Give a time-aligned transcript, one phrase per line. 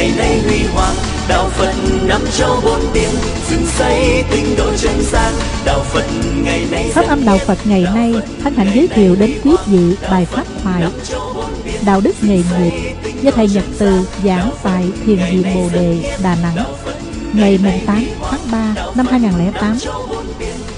[0.00, 0.94] ngày nay huy hoàng.
[1.28, 3.08] Đạo phật năm châu bốn biển
[3.50, 5.32] dựng xây tinh độ chân gian.
[5.64, 6.04] Đạo phật
[6.44, 9.96] ngày nay Pháp âm Đạo Phật ngày nay hân hạnh giới thiệu đến quý vị
[10.10, 10.84] bài pháp thoại
[11.86, 16.36] Đạo đức nghề nghiệp do Thầy Nhật Từ giảng tại Thiền viện Bồ Đề, Đà
[16.42, 16.64] Nẵng.
[17.34, 19.76] Ngày 8 tháng 3 năm 2008.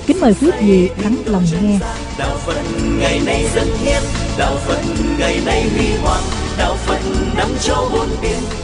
[0.07, 1.79] Kính mời quý vị lắng lòng nghe.
[2.19, 2.63] đạo phật
[3.01, 4.03] ngày nay dân hiến
[4.39, 4.81] đạo phật
[5.19, 6.23] ngày nay huy hoàng.
[6.59, 7.01] Đạo phật
[7.37, 8.62] năm châu bốn biển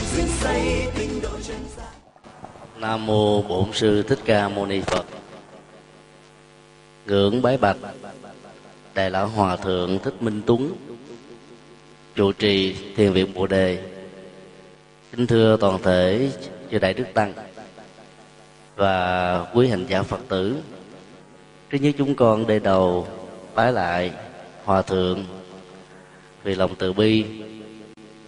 [2.80, 5.06] Nam mô Bổn sư Thích Ca Mâu Ni Phật.
[7.06, 7.76] Ngưỡng bái bạch,
[8.94, 10.74] Đại lão Hòa thượng Thích Minh Tuấn,
[12.14, 13.90] trụ trì Thiền viện Bồ Đề.
[15.12, 16.30] Kính thưa toàn thể
[16.70, 17.32] chư đại đức tăng
[18.76, 20.56] và quý hành giả Phật tử.
[21.70, 23.08] Trước nhất chúng con đề đầu
[23.54, 24.12] bái lại
[24.64, 25.24] Hòa thượng
[26.44, 27.24] vì lòng từ bi,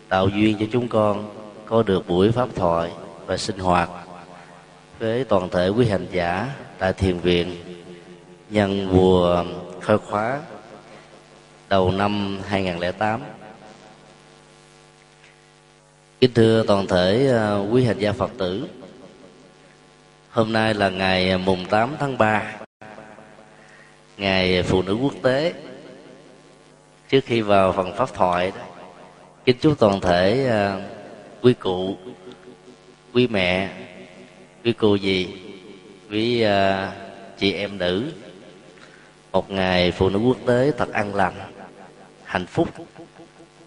[0.08, 1.39] tạo duyên cho chúng con
[1.70, 2.90] có được buổi pháp thoại
[3.26, 3.90] và sinh hoạt.
[4.98, 7.56] Với toàn thể quý hành giả tại thiền viện,
[8.50, 9.44] nhân mùa
[9.80, 10.41] khai khóa
[11.68, 13.20] đầu năm 2008
[16.20, 18.68] kính thưa toàn thể ờ, quý hành gia Phật tử,
[20.30, 22.52] hôm nay là ngày mùng 8 tháng 3
[24.16, 25.52] ngày phụ nữ quốc tế.
[27.08, 28.52] Trước khi vào phần pháp thoại,
[29.44, 30.80] kính chúc toàn thể ờ,
[31.42, 31.96] quý cụ
[33.12, 33.69] quý mẹ
[34.64, 35.28] quý cô gì,
[36.10, 36.50] quý uh,
[37.38, 38.12] chị em nữ.
[39.32, 41.34] Một ngày phụ nữ quốc tế thật an lành
[42.24, 42.69] hạnh phúc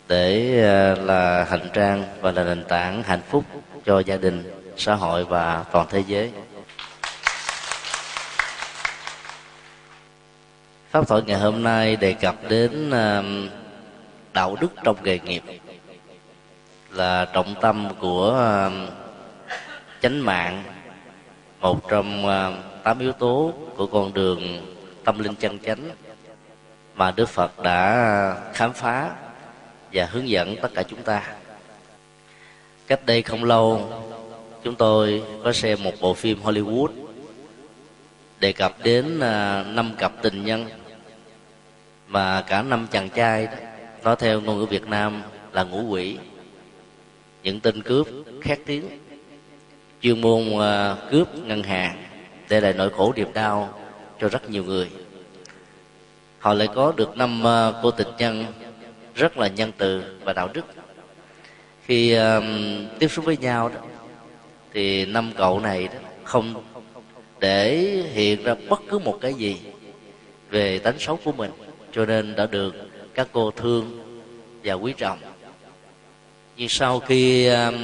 [0.07, 0.49] để
[0.93, 3.43] uh, là hành trang và là nền tảng hạnh phúc
[3.85, 6.31] cho gia đình xã hội và toàn thế giới.
[10.91, 13.51] Pháp thoại ngày hôm nay đề cập đến uh,
[14.33, 15.43] đạo đức trong nghề nghiệp
[16.93, 18.71] là trọng tâm của ờ,
[20.01, 20.63] chánh mạng
[21.59, 24.65] một trong ờ, tám yếu tố của con đường
[25.03, 25.89] tâm linh chân chánh
[26.95, 29.11] mà Đức Phật đã khám phá
[29.93, 31.33] và hướng dẫn tất cả chúng ta.
[32.87, 33.89] Cách đây không lâu,
[34.63, 36.87] chúng tôi có xem một bộ phim Hollywood
[38.39, 40.65] đề cập đến ờ, năm cặp tình nhân
[42.07, 43.53] mà cả năm chàng trai đó,
[44.03, 45.21] nói theo ngôn ngữ Việt Nam
[45.51, 46.17] là ngũ quỷ
[47.43, 48.07] những tên cướp
[48.41, 48.83] khét tiếng.
[50.01, 52.03] Chuyên môn à, cướp ngân hàng
[52.49, 53.79] để lại nỗi khổ niềm đau
[54.19, 54.89] cho rất nhiều người.
[56.39, 58.45] Họ lại có được năm à, cô tịch nhân
[59.15, 60.65] rất là nhân từ và đạo đức.
[61.85, 62.43] Khi uh,
[62.99, 63.81] tiếp xúc với nhau đó
[64.73, 66.63] thì năm cậu này đó không
[67.39, 67.77] để
[68.13, 69.57] hiện ra bất cứ một cái gì
[70.49, 71.51] về tánh xấu của mình
[71.91, 72.75] cho nên đã được
[73.13, 73.99] các cô thương
[74.63, 75.19] và quý trọng
[76.57, 77.75] nhưng sau khi um,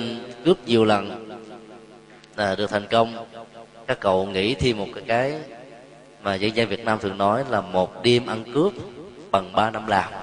[0.45, 1.27] cướp nhiều lần
[2.35, 3.25] là được thành công
[3.87, 5.33] các cậu nghĩ thêm một cái cái
[6.23, 8.73] mà dân gian Việt Nam thường nói là một đêm ăn cướp
[9.31, 10.13] bằng ba năm làm.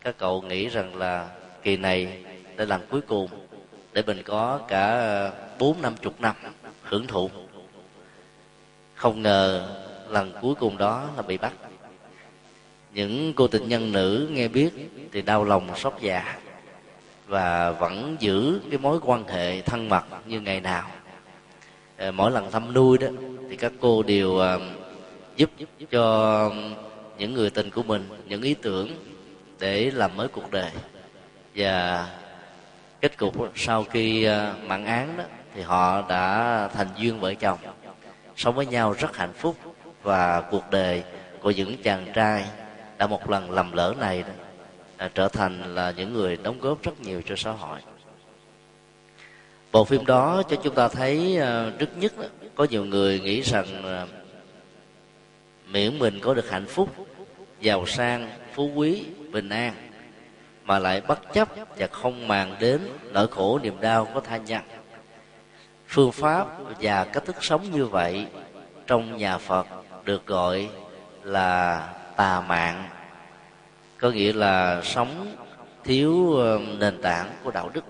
[0.00, 1.28] Các cậu nghĩ rằng là
[1.62, 2.18] kỳ này
[2.56, 3.28] là làm cuối cùng
[3.92, 6.34] để mình có cả à, bốn năm chục năm
[6.82, 7.30] hưởng thụ.
[8.94, 9.68] Không ngờ
[10.08, 11.52] lần cuối cùng đó là bị bắt.
[12.94, 14.70] Những cô tình nhân nữ nghe biết
[15.12, 16.38] thì đau lòng xót dạ
[17.28, 20.90] và vẫn giữ cái mối quan hệ thân mật như ngày nào.
[21.96, 23.06] Ờ, mỗi lần thăm nuôi đó
[23.50, 24.60] thì các cô đều ờ,
[25.36, 25.50] giúp
[25.90, 26.50] cho
[27.18, 28.88] những người tình của mình những ý tưởng
[29.58, 30.70] để làm mới cuộc đời.
[31.54, 32.06] Và
[33.00, 35.24] kết cục sau khi ờ, mãn án đó
[35.54, 37.58] thì họ đã thành duyên vợ chồng
[38.36, 39.56] sống với nhau rất hạnh phúc.
[40.02, 41.02] Và cuộc đời
[41.40, 42.44] của những chàng trai
[42.98, 44.32] đã một lần lầm lỡ này đó,
[45.14, 47.78] trở thành là những người đóng góp rất nhiều cho xã hội.
[49.72, 52.12] Bộ phim đó cho chúng ta thấy ờ, trước nhất
[52.54, 53.66] có nhiều người nghĩ rằng
[55.68, 56.88] miễn mình có được hạnh phúc,
[57.60, 59.74] giàu sang, phú quý, bình an,
[60.64, 62.80] mà lại bất chấp và không màng đến
[63.12, 64.62] nỗi khổ niềm đau của tha nhân.
[65.88, 66.46] Phương pháp
[66.80, 68.26] và cách thức sống như vậy
[68.86, 69.66] trong nhà phật
[70.04, 70.68] được gọi
[71.22, 72.88] là tà mạng
[73.98, 75.36] có nghĩa là sống
[75.84, 77.84] thiếu ờ, nền tảng của đạo đức.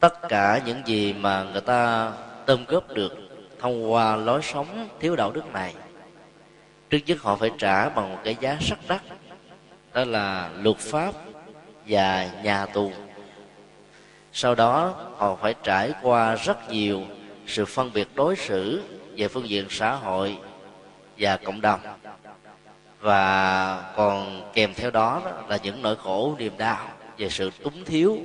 [0.00, 2.12] Tất cả những gì mà người ta
[2.46, 3.12] tôm góp được
[3.58, 5.74] thông qua lối sống thiếu đạo đức này,
[6.90, 9.02] trước nhất họ phải trả bằng một cái giá rất đắt,
[9.94, 11.14] đó là luật pháp
[11.86, 12.92] và nhà tù.
[14.32, 17.02] Sau đó, họ phải trải qua rất nhiều
[17.46, 18.82] sự phân biệt đối xử
[19.16, 20.38] về phương diện xã hội
[21.18, 21.80] và cộng đồng
[23.00, 26.88] và còn kèm theo đó là những nỗi khổ niềm đau
[27.18, 28.18] về sự túng thiếu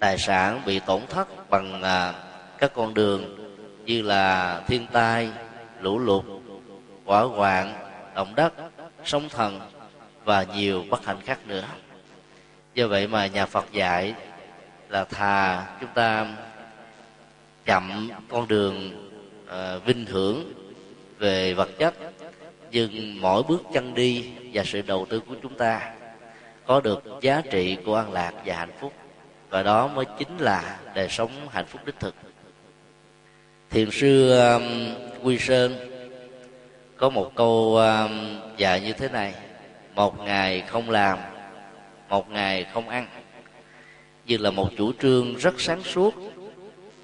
[0.00, 2.14] tài sản bị tổn thất bằng à,
[2.58, 3.36] các con đường
[3.84, 5.30] như là thiên tai
[5.80, 6.24] lũ lụt
[7.04, 7.74] hỏa hoạn
[8.14, 8.52] động đất
[9.04, 9.60] sóng thần
[10.24, 11.64] và nhiều bất hạnh khác nữa.
[12.74, 14.14] Do vậy mà nhà phật dạy
[14.88, 16.26] là thà chúng ta
[17.64, 19.06] chậm con đường
[19.44, 20.52] uh, vinh hưởng
[21.18, 21.94] về vật chất
[22.70, 25.92] dừng mỗi bước chân đi và sự đầu tư của chúng ta
[26.66, 28.92] có được giá trị của an lạc và hạnh phúc.
[29.50, 32.14] Và đó mới chính là đời sống hạnh phúc đích thực.
[33.70, 34.62] Thiền sư um,
[35.22, 35.76] quy sơn
[36.96, 39.34] có một câu um, dạy như thế này.
[39.94, 41.18] Một ngày không làm
[42.08, 43.06] một ngày không ăn.
[44.26, 46.14] Như là một chủ trương rất sáng suốt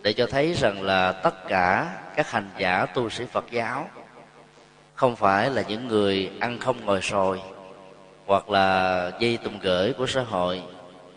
[0.03, 3.91] để cho thấy rằng là tất cả các hành giả tu sĩ phật giáo
[5.03, 7.41] không phải là những người ăn không ngồi sồi,
[8.27, 10.63] hoặc là dây tùng gửi của xã hội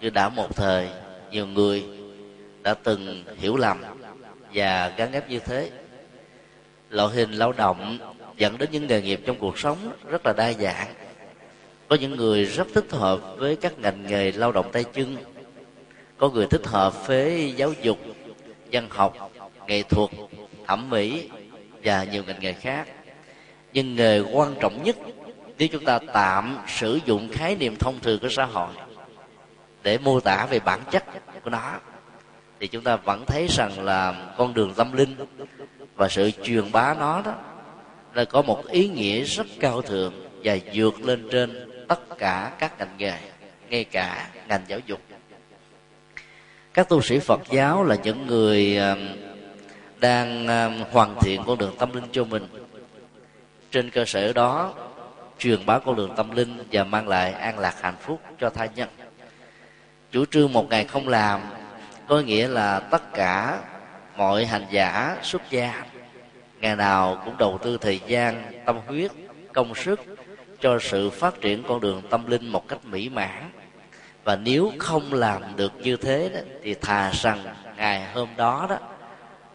[0.01, 0.89] như đã một thời,
[1.31, 1.83] nhiều người
[2.63, 3.81] đã từng hiểu lầm
[4.53, 5.69] và gắn ghép như thế.
[6.89, 7.97] Loại hình lao động
[8.37, 9.77] dẫn đến những nghề nghiệp trong cuộc sống
[10.07, 10.87] rất là đa dạng.
[11.87, 15.17] Có những người rất thích hợp với các ngành nghề lao động tay chân.
[16.17, 17.99] Có người thích hợp với giáo dục,
[18.71, 19.31] văn học,
[19.67, 20.09] nghệ thuật,
[20.67, 21.29] thẩm mỹ
[21.83, 22.87] và nhiều ngành nghề khác
[23.75, 24.95] nhưng nghề quan trọng nhất
[25.57, 28.73] nếu chúng ta tạm sử dụng khái niệm thông thường của xã hội
[29.83, 31.03] để mô tả về bản chất
[31.43, 31.79] của nó,
[32.59, 35.15] thì chúng ta vẫn thấy rằng là con đường tâm linh
[35.95, 37.33] và sự truyền bá nó đó
[38.13, 40.13] là có một ý nghĩa rất cao thượng
[40.43, 43.17] và vượt lên trên tất cả các ngành nghề,
[43.69, 44.99] ngay cả ngành giáo dục.
[46.73, 48.99] Các tu sĩ phật giáo là những người um,
[49.99, 52.47] đang um, hoàn thiện con đường tâm linh cho mình
[53.75, 54.73] trên cơ sở đó
[55.39, 58.65] truyền bá con đường tâm linh và mang lại an lạc hạnh phúc cho tha
[58.65, 58.89] nhân.
[60.11, 61.41] Chủ trương một ngày không làm
[62.07, 63.59] có nghĩa là tất cả
[64.17, 65.85] mọi hành giả xuất gia
[66.59, 69.11] ngày nào cũng đầu tư thời gian tâm huyết
[69.53, 69.99] công sức
[70.61, 73.51] cho sự phát triển con đường tâm linh một cách mỹ mãn.
[74.23, 77.39] Và nếu không làm được như thế đó, thì thà rằng
[77.77, 78.77] ngày hôm đó đó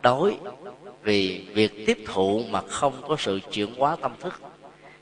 [0.02, 0.38] đói
[1.02, 4.40] vì việc tiếp thụ mà không có sự chuyển hóa tâm thức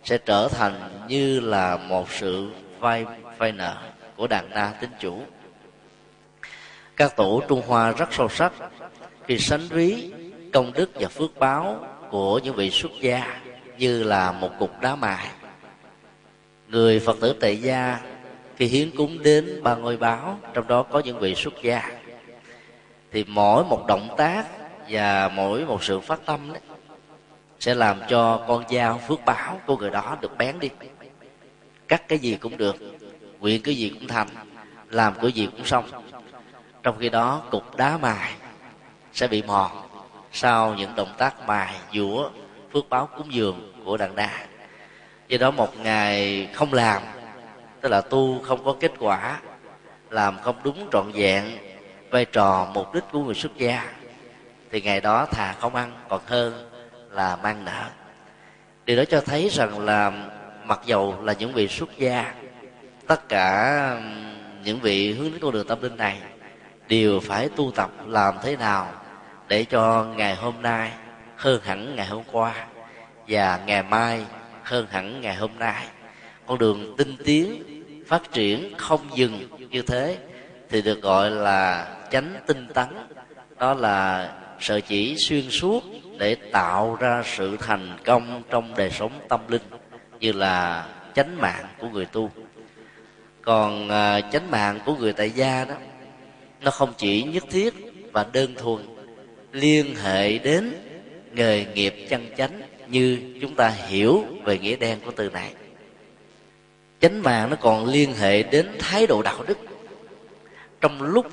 [0.05, 3.05] sẽ trở thành như là một sự vay
[3.39, 3.77] vay nợ
[4.17, 5.23] của đàn na tính chủ.
[6.97, 8.53] Các tổ trung hoa rất sâu sắc
[9.27, 10.13] khi sánh ví
[10.53, 13.41] công đức và phước báo của những vị xuất gia
[13.79, 15.27] như là một cục đá mài.
[16.69, 18.01] Người phật tử tại gia
[18.57, 21.91] khi hiến cúng đến ba ngôi báo, trong đó có những vị xuất gia,
[23.13, 24.47] thì mỗi một động tác
[24.89, 26.63] và mỗi một sự phát tâm đấy,
[27.61, 30.71] sẽ làm cho con dao phước báo của người đó được bén đi.
[31.89, 32.77] Cắt cái gì cũng được,
[33.41, 34.29] nguyện cái gì cũng thành,
[34.91, 35.85] làm cái gì cũng xong.
[36.83, 38.33] Trong khi đó, cục đá mài
[39.13, 39.71] sẽ bị mòn
[40.33, 42.31] sau những động tác mài, dũa,
[42.73, 44.31] phước báo cúng dường của đàn đa
[45.29, 47.03] do đó, một ngày không làm,
[47.81, 49.41] tức là tu không có kết quả,
[50.11, 51.45] làm không đúng trọn vẹn
[52.11, 53.85] vai trò mục đích của người xuất gia
[54.71, 56.71] thì ngày đó thà không ăn, còn hơn
[57.11, 57.85] là mang nợ.
[58.85, 60.13] Điều đó cho thấy rằng là
[60.65, 62.35] mặc dầu là những vị xuất gia,
[63.07, 64.01] tất cả
[64.65, 66.19] những vị hướng đến con đường tâm linh này
[66.89, 68.93] đều phải tu tập làm thế nào
[69.49, 70.91] để cho ngày hôm nay
[71.37, 72.67] hơn hẳn ngày hôm qua
[73.29, 74.25] và ngày mai
[74.63, 75.85] hơn hẳn ngày hôm nay.
[76.47, 77.63] Con đường tinh tiến,
[78.07, 80.19] phát triển không dừng như thế
[80.69, 82.89] thì được gọi là chánh tinh tấn.
[83.59, 84.29] Đó là
[84.61, 85.85] sợi chỉ xuyên suốt
[86.19, 89.63] để tạo ra sự thành công trong đời sống tâm linh,
[90.21, 92.31] như là chánh mạng của người tu.
[93.43, 95.75] Còn à, chánh mạng của người tại gia đó,
[96.61, 97.75] nó không chỉ nhất thiết
[98.13, 98.83] và đơn thuần
[99.53, 100.75] liên hệ đến
[101.33, 105.53] nghề nghiệp chân chánh như chúng ta hiểu về nghĩa đen của từ này.
[107.01, 109.59] Chánh mạng nó còn liên hệ đến thái độ đạo đức
[110.81, 111.27] trong lúc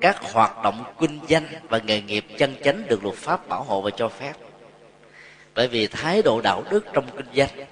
[0.00, 3.80] các hoạt động kinh doanh và nghề nghiệp chân chánh được luật pháp bảo hộ
[3.80, 4.32] và cho phép.
[5.54, 7.66] Bởi vì thái độ đạo đức trong kinh doanh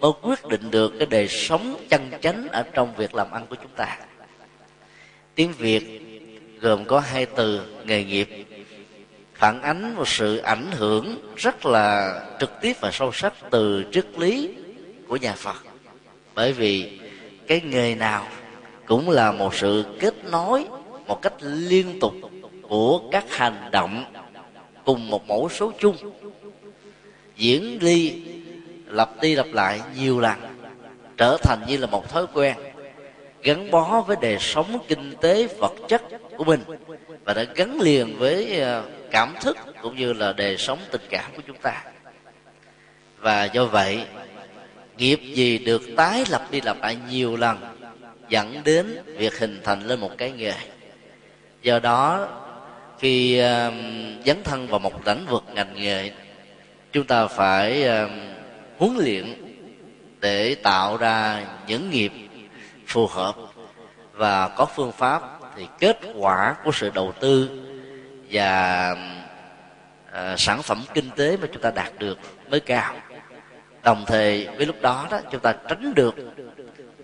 [0.00, 3.56] nó quyết định được cái đời sống chân chánh ở trong việc làm ăn của
[3.62, 3.98] chúng ta.
[5.34, 6.02] Tiếng việt
[6.60, 8.28] gồm có hai từ nghề nghiệp,
[9.34, 14.06] phản ánh một sự ảnh hưởng rất là trực tiếp và sâu sắc từ triết
[14.18, 14.54] lý
[15.08, 15.56] của nhà phật.
[16.34, 17.00] Bởi vì
[17.46, 18.26] cái nghề nào
[18.86, 20.64] cũng là một sự kết nối
[21.06, 22.14] một cách liên tục
[22.62, 24.04] của các hành động
[24.84, 25.96] cùng một mẫu số chung.
[27.36, 28.14] Diễn đi,
[28.86, 30.38] lặp đi lặp lại nhiều lần,
[31.16, 32.56] trở thành như là một thói quen,
[33.42, 36.02] gắn bó với đời sống kinh tế vật chất
[36.36, 36.60] của mình
[37.24, 41.30] và đã gắn liền với ờ, cảm thức cũng như là đời sống tình cảm
[41.36, 41.84] của chúng ta.
[43.18, 44.04] Và do vậy,
[44.96, 47.71] nghiệp gì được tái lập đi lặp lại nhiều lần
[48.32, 50.54] dẫn đến việc hình thành lên một cái nghề.
[51.62, 52.28] Do đó
[52.98, 53.74] khi uh,
[54.26, 56.10] dấn thân vào một lĩnh vực ngành nghề
[56.92, 58.10] chúng ta phải uh,
[58.78, 59.34] huấn luyện
[60.20, 62.12] để tạo ra những nghiệp
[62.86, 63.36] phù hợp
[64.12, 65.22] và có phương pháp
[65.56, 67.50] thì kết quả của sự đầu tư
[68.30, 68.90] và
[70.08, 72.18] uh, sản phẩm kinh tế mà chúng ta đạt được
[72.50, 72.94] mới cao.
[73.82, 76.14] Đồng thời với lúc đó đó chúng ta tránh được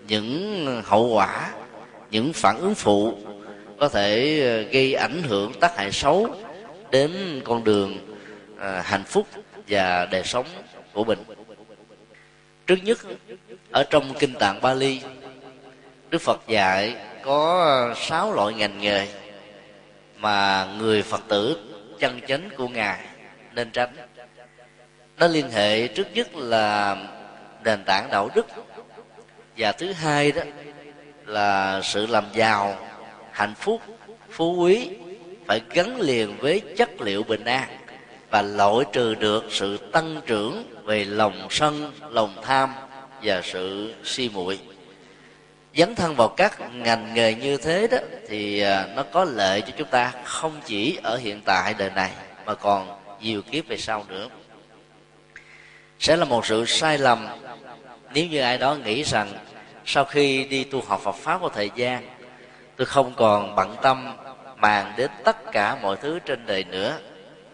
[0.09, 1.51] những hậu quả
[2.11, 3.17] những phản ứng phụ
[3.79, 6.35] có thể ờ, gây ảnh hưởng tác hại xấu
[6.91, 7.97] đến con đường
[8.59, 9.27] à, hạnh phúc
[9.67, 10.45] và đời sống
[10.93, 11.19] của mình.
[12.67, 12.97] Trước nhất
[13.71, 15.01] ở trong kinh tạng bali
[16.09, 19.07] đức phật dạy có sáu loại ngành nghề
[20.17, 21.57] mà người phật tử
[21.99, 22.99] chân chánh của ngài
[23.53, 23.95] nên tránh.
[25.17, 26.97] Nó liên hệ trước nhất là
[27.63, 28.47] nền tảng đạo đức
[29.59, 30.41] và thứ hai đó
[31.25, 32.75] là sự làm giàu,
[33.31, 33.81] hạnh phúc,
[34.29, 34.89] phú quý
[35.47, 37.67] phải gắn liền với chất liệu bình an
[38.29, 42.73] và loại trừ được sự tăng trưởng về lòng sân, lòng tham
[43.23, 44.59] và sự si muội.
[45.75, 47.97] Dấn thân vào các ngành nghề như thế đó
[48.27, 52.11] thì à, nó có lợi cho chúng ta không chỉ ở hiện tại đời này
[52.45, 54.27] mà còn nhiều kiếp về sau nữa
[55.99, 57.27] sẽ là một sự sai lầm
[58.13, 59.33] nếu như ai đó nghĩ rằng
[59.85, 62.03] sau khi đi tu học Phật pháp một thời gian,
[62.75, 64.17] tôi không còn bận tâm
[64.57, 66.97] màng đến tất cả mọi thứ trên đời nữa.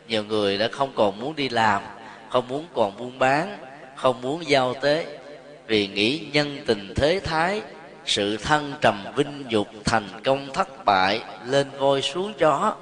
[0.07, 1.81] Nhiều người đã không còn muốn đi làm,
[2.29, 3.57] không muốn còn buôn bán,
[3.95, 5.19] không muốn giao tế
[5.67, 7.61] vì nghĩ nhân tình thế thái,
[8.05, 12.75] sự thăng trầm vinh nhục thành công thất bại lên voi xuống chó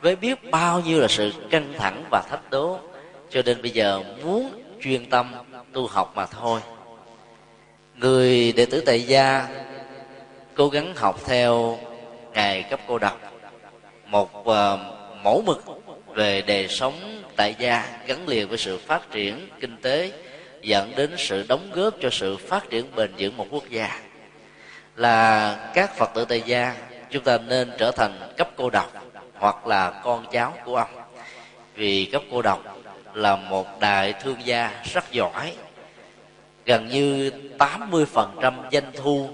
[0.00, 2.78] với biết bao nhiêu là sự căng thẳng và thách đố.
[3.30, 5.32] Cho nên bây giờ muốn chuyên tâm
[5.72, 6.60] tu học mà thôi.
[7.96, 9.48] Người đệ tử tại gia
[10.54, 11.78] cố gắng học theo
[12.32, 13.20] ngài cấp cô độc
[14.06, 14.80] một uh,
[15.22, 15.64] mẫu mực
[16.06, 20.12] về đời sống tại gia gắn liền với sự phát triển kinh tế
[20.62, 24.00] dẫn đến sự đóng góp cho sự phát triển bền vững một quốc gia.
[24.96, 26.76] Là các phật tử tại gia
[27.10, 28.92] chúng ta nên trở thành cấp cô độc
[29.34, 30.90] hoặc là con cháu của ông.
[31.74, 32.71] Vì cấp cô độc
[33.14, 35.52] là một đại thương gia rất giỏi,
[36.64, 39.28] gần như 80% doanh thu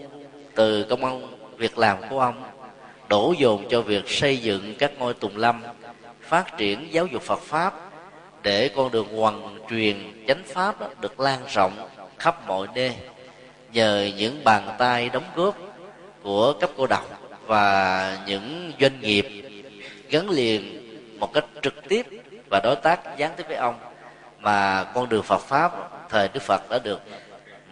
[0.55, 1.23] từ công an
[1.57, 2.43] việc làm của ông
[3.09, 5.63] đổ dồn cho việc xây dựng các ngôi tùng lâm,
[6.21, 7.75] phát triển giáo dục Phật pháp
[8.43, 12.93] để con đường hoàn truyền chánh pháp đó được lan rộng khắp mọi nơi
[13.73, 15.57] nhờ những bàn tay đóng góp
[16.23, 19.29] của cấp cô độc và những doanh nghiệp
[20.11, 20.85] gắn liền
[21.21, 22.07] một cách trực tiếp
[22.51, 23.79] và đối tác gián tiếp với ông
[24.39, 25.73] mà con đường Phật pháp,
[26.09, 27.01] thời Đức Phật đã được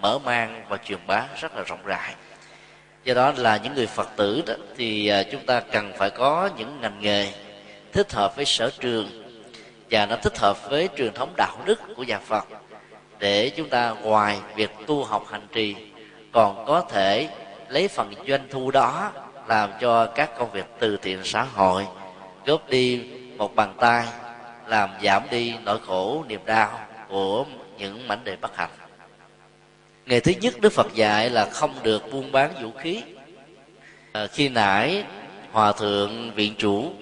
[0.00, 2.14] mở mang và truyền bá rất là rộng rãi.
[3.04, 6.50] Do đó là những người Phật tử đó thì à, chúng ta cần phải có
[6.56, 7.32] những ngành nghề
[7.92, 9.22] thích hợp với sở trường
[9.90, 12.44] và nó thích hợp với truyền thống đạo đức của nhà Phật
[13.18, 15.76] để chúng ta ngoài việc tu học hành trì
[16.32, 17.28] còn có thể
[17.68, 19.12] lấy phần doanh thu đó
[19.46, 21.86] làm cho các công việc từ thiện xã hội,
[22.46, 24.06] góp đi một bàn tay
[24.66, 27.44] làm giảm đi nỗi khổ niềm đau của
[27.78, 28.70] những mảnh đề bất hạnh.
[30.06, 33.02] Ngày thứ nhất đức phật dạy là không được buôn bán vũ khí.
[34.12, 35.04] À, khi nãy
[35.52, 36.92] hòa thượng viện chủ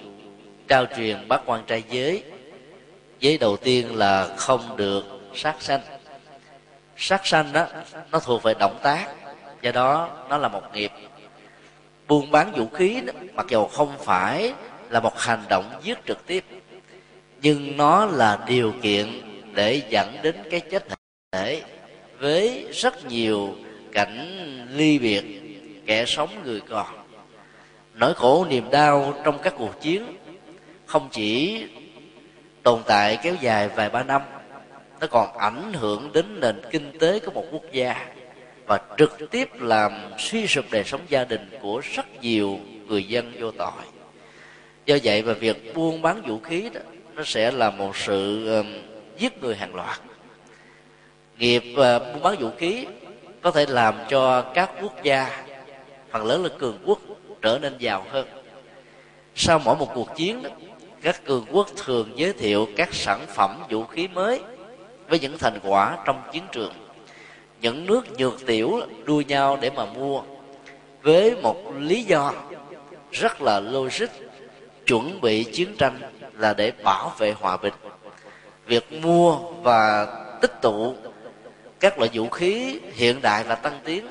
[0.67, 2.23] trao truyền bát quan trai giới
[3.19, 5.05] giới đầu tiên là không được
[5.35, 5.81] sát sanh.
[6.97, 7.65] Sát sanh đó
[8.11, 9.07] nó thuộc về động tác
[9.61, 10.91] do đó nó là một nghiệp.
[12.07, 14.53] Buôn bán vũ khí đó, mặc dù không phải
[14.89, 16.45] là một hành động giết trực tiếp
[17.45, 19.07] nhưng nó là điều kiện
[19.53, 20.85] để dẫn đến cái chết
[21.31, 21.61] thể
[22.19, 23.55] với rất nhiều
[23.91, 24.27] cảnh
[24.75, 25.23] ly biệt,
[25.85, 26.87] kẻ sống người còn.
[27.93, 30.17] Nỗi khổ niềm đau trong các cuộc chiến
[30.85, 31.63] không chỉ
[32.63, 34.21] tồn tại kéo dài vài ba năm,
[34.99, 38.05] nó còn ảnh hưởng đến nền kinh tế của một quốc gia
[38.65, 43.33] và trực tiếp làm suy sụp đời sống gia đình của rất nhiều người dân
[43.39, 43.71] vô tội.
[44.85, 46.81] Do vậy mà việc buôn bán vũ khí đó
[47.15, 48.65] nó sẽ là một sự uh,
[49.17, 49.99] giết người hàng loạt.
[51.37, 51.77] Nghiệp uh,
[52.13, 52.85] buôn bán vũ khí
[53.41, 55.45] có thể làm cho các quốc gia
[56.11, 56.99] phần lớn là cường quốc
[57.41, 58.27] trở nên giàu hơn.
[59.35, 60.49] Sau mỗi một cuộc chiến đó,
[61.01, 64.39] các cường quốc thường giới thiệu các sản phẩm vũ khí mới
[65.09, 66.73] với những thành quả trong chiến trường.
[67.61, 70.21] Những nước nhược tiểu đua nhau để mà mua
[71.01, 72.33] với một lý do
[73.11, 74.07] rất là logic
[74.85, 75.99] chuẩn bị chiến tranh
[76.37, 77.73] là để bảo vệ hòa bình.
[78.65, 80.07] Việc mua và
[80.41, 80.95] tích tụ
[81.79, 84.07] các loại vũ khí hiện đại và tăng tiến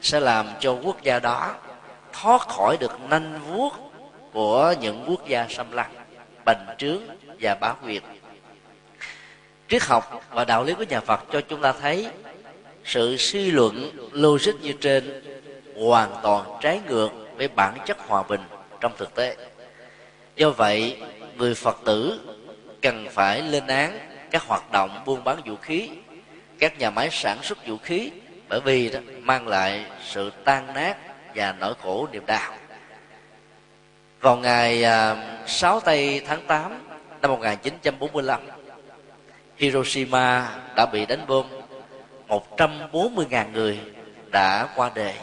[0.00, 1.54] sẽ làm cho quốc gia đó
[2.12, 3.72] thoát khỏi được nanh vuốt
[4.32, 5.92] của những quốc gia xâm lăng,
[6.44, 7.02] bành trướng
[7.40, 8.02] và bá quyền.
[9.68, 12.08] Triết học và đạo lý của nhà phật cho chúng ta thấy
[12.84, 15.22] sự suy luận logic như trên
[15.80, 18.40] hoàn toàn trái ngược với bản chất hòa bình
[18.80, 19.36] trong thực tế.
[20.36, 20.96] Do vậy
[21.36, 22.20] người phật tử
[22.82, 23.98] cần phải lên án
[24.30, 25.90] các hoạt động buôn bán vũ khí,
[26.58, 28.10] các nhà máy sản xuất vũ khí,
[28.48, 30.96] bởi vì đó mang lại sự tan nát
[31.34, 32.52] và nỗi khổ niềm đau.
[34.20, 36.72] Vào ngày à, 6 tây tháng 8
[37.22, 38.40] năm 1945
[39.56, 41.46] Hiroshima đã bị đánh bom.
[42.28, 43.80] 140.000 người
[44.30, 45.14] đã qua đời.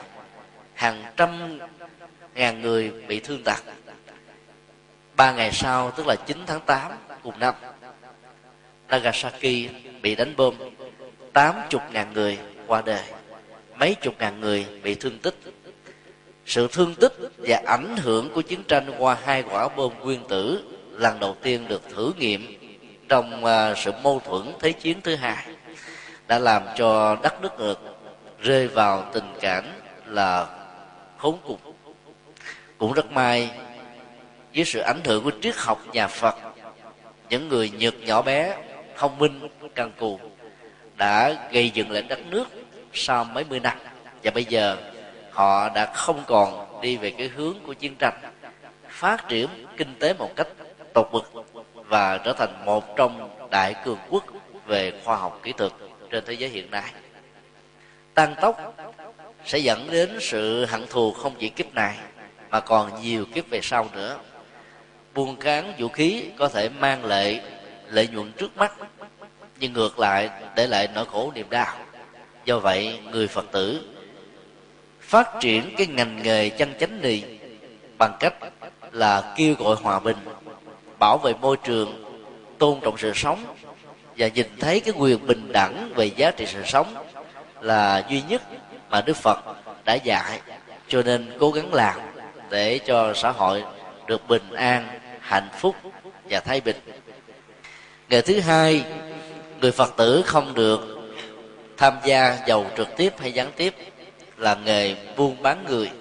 [0.73, 1.59] Hàng trăm
[2.35, 3.63] ngàn người bị thương tật
[5.19, 6.91] ba ngày sau, tức là 9 tháng 8
[7.23, 7.53] cùng năm,
[8.87, 9.69] Nagasaki
[10.01, 10.55] bị đánh bom.
[11.33, 13.03] 80 ngàn người qua đời.
[13.79, 15.35] Mấy chục ngàn người bị thương tích.
[16.45, 20.63] Sự thương tích và ảnh hưởng của chiến tranh qua hai quả bom nguyên tử
[20.91, 22.57] lần đầu tiên được thử nghiệm
[23.09, 25.45] trong à, sự mâu thuẫn thế chiến thứ hai
[26.27, 27.79] đã làm cho đất nước ngược,
[28.39, 30.47] rơi vào tình cảnh là
[31.17, 31.59] khốn cùng.
[32.77, 33.51] Cũng rất may
[34.55, 36.35] với sự ảnh hưởng của triết học nhà phật.
[37.29, 38.57] Những người nhược nhỏ bé,
[38.97, 40.19] thông minh cần cù
[40.97, 42.47] đã gây dựng lại đất nước
[42.93, 43.77] sau mấy mươi năm.
[44.23, 44.77] Và bây giờ,
[45.31, 48.19] họ đã không còn đi về cái hướng của chiến tranh,
[48.89, 50.47] phát triển kinh tế một cách
[50.93, 51.31] tột bực
[51.73, 54.23] và trở thành một trong đại cường quốc
[54.65, 55.71] về khoa học kỹ thuật
[56.09, 56.93] trên thế giới hiện nay.
[58.13, 58.75] Tăng tốc
[59.45, 61.97] sẽ dẫn đến sự hận thù không chỉ kiếp này,
[62.49, 64.17] mà còn nhiều kiếp về sau nữa
[65.13, 67.41] buôn cán vũ khí có thể mang lại
[67.87, 68.73] lợi nhuận trước mắt,
[69.59, 71.75] nhưng ngược lại để lại nỗi khổ niềm đau.
[72.45, 73.81] Do vậy, người phật tử
[75.01, 77.23] phát triển cái ngành nghề chân chánh này
[77.97, 78.33] bằng cách
[78.91, 80.17] là kêu gọi hòa bình,
[80.99, 82.03] bảo vệ môi trường,
[82.57, 83.45] tôn trọng sự sống
[84.17, 86.95] và nhìn thấy cái quyền bình đẳng về giá trị sự sống
[87.61, 88.41] là duy nhất
[88.89, 89.39] mà đức phật
[89.85, 90.39] đã dạy.
[90.87, 91.99] Cho nên cố gắng làm
[92.49, 93.63] để cho xã hội
[94.09, 95.75] được bình an, hạnh phúc
[96.29, 96.75] và thái bình.
[98.09, 98.83] Nghề thứ hai,
[99.61, 100.99] người phật tử không được
[101.77, 103.75] tham gia giàu trực tiếp hay gián tiếp
[104.37, 105.91] là nghề buôn bán người.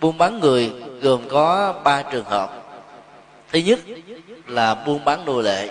[0.00, 2.62] Buôn bán người gồm có ba trường hợp.
[3.52, 3.78] Thứ nhất
[4.46, 5.70] là buôn bán nô lệ.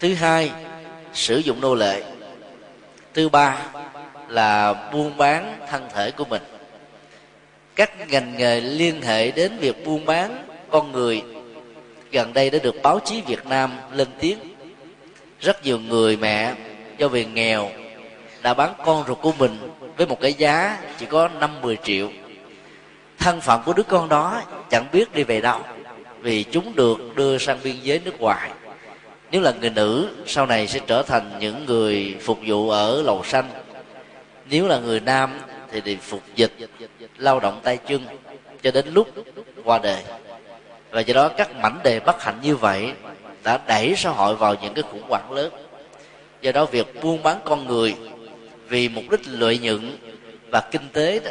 [0.00, 0.50] Thứ hai,
[1.12, 2.02] sử dụng nô lệ.
[3.14, 3.58] Thứ ba
[4.28, 6.42] là buôn bán thân thể của mình
[7.76, 11.22] các ngành nghề liên hệ đến việc buôn bán con người.
[12.10, 14.38] Gần đây đã được báo chí việt nam lên tiếng.
[15.40, 16.54] Rất nhiều người mẹ,
[16.98, 17.70] do vì nghèo,
[18.42, 19.58] đã bán con ruột của mình
[19.96, 22.10] với một cái giá chỉ có năm mười triệu.
[23.18, 25.60] Thân phận của đứa con đó chẳng biết đi về đâu,
[26.20, 28.50] vì chúng được đưa sang biên giới nước ngoài.
[29.30, 33.24] Nếu là người nữ, sau này sẽ trở thành những người phục vụ ở lầu
[33.24, 33.50] xanh.
[34.50, 35.30] Nếu là người nam
[35.74, 36.52] thì đi phục dịch
[37.16, 38.06] lao động tay chân
[38.62, 39.08] cho đến lúc
[39.64, 40.02] qua đời.
[40.90, 42.92] Và do đó các mảnh đề bất hạnh như vậy
[43.44, 45.52] đã đẩy xã hội vào những cái khủng hoảng lớn.
[46.40, 47.94] Do đó việc buôn bán con người
[48.68, 49.98] vì mục đích lợi nhuận
[50.50, 51.30] và kinh tế đó,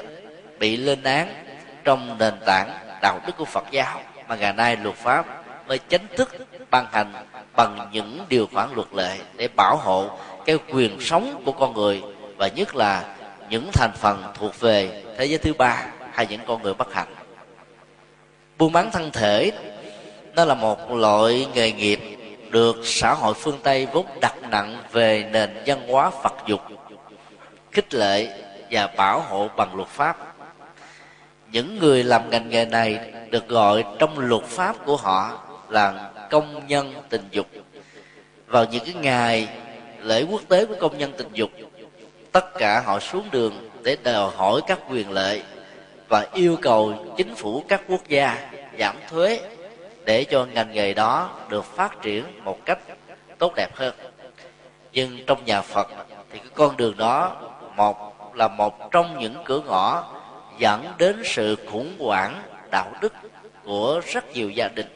[0.60, 1.46] bị lên án
[1.84, 2.70] trong nền tảng
[3.02, 5.26] đạo đức của phật giáo mà ngày nay luật pháp
[5.68, 6.36] mới chính thức
[6.72, 7.14] ban hành
[7.56, 10.10] bằng những điều khoản luật lệ để bảo hộ
[10.46, 12.02] cái quyền sống của con người
[12.38, 13.16] và nhất là
[13.50, 17.16] những thành phần thuộc về thế giới thứ ba hay những con người bất hạnh.
[18.58, 19.52] Buôn bán thân thể,
[20.36, 22.00] nó là một loại nghề nghiệp
[22.50, 26.62] được xã hội phương tây vốn đặt nặng về nền văn hóa phật dục,
[27.72, 28.28] khích lệ
[28.72, 30.18] và bảo hộ bằng luật pháp.
[31.52, 36.68] Những người làm ngành nghề này được gọi trong luật pháp của họ là công
[36.68, 37.48] nhân tình dục.
[38.48, 39.48] Vào những cái ngày
[40.02, 41.50] lễ quốc tế của công nhân tình dục
[42.34, 45.44] tất cả họ xuống đường để đòi hỏi các quyền lợi
[46.08, 49.42] và yêu cầu chính phủ các quốc gia giảm thuế
[50.06, 52.80] để cho ngành nghề đó được phát triển một cách
[53.38, 53.94] tốt đẹp hơn.
[54.92, 55.88] Nhưng trong nhà phật
[56.32, 57.36] thì cái con đường đó
[57.76, 60.14] một là một trong những cửa ngõ
[60.58, 62.42] dẫn đến sự khủng hoảng
[62.72, 63.14] đạo đức
[63.64, 64.88] của rất nhiều gia đình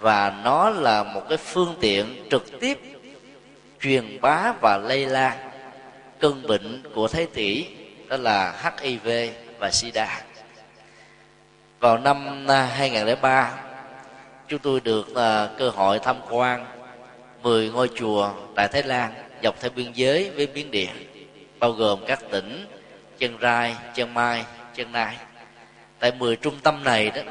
[0.00, 2.78] và nó là một cái phương tiện trực tiếp
[3.80, 5.53] truyền bá và lây lan
[6.24, 7.66] cơn bệnh của thế tỷ
[8.08, 9.08] đó là hiv
[9.58, 10.22] và sida.
[11.80, 13.54] Vào năm à, 2003
[14.48, 16.66] chúng tôi được à, cơ hội tham quan
[17.42, 20.90] 10 ngôi chùa tại Thái Lan dọc theo biên giới với Miến Điện
[21.58, 22.66] bao gồm các tỉnh
[23.18, 25.16] Chân Rai, Chân Mai, Chân Nai.
[25.98, 27.22] Tại 10 trung tâm này đó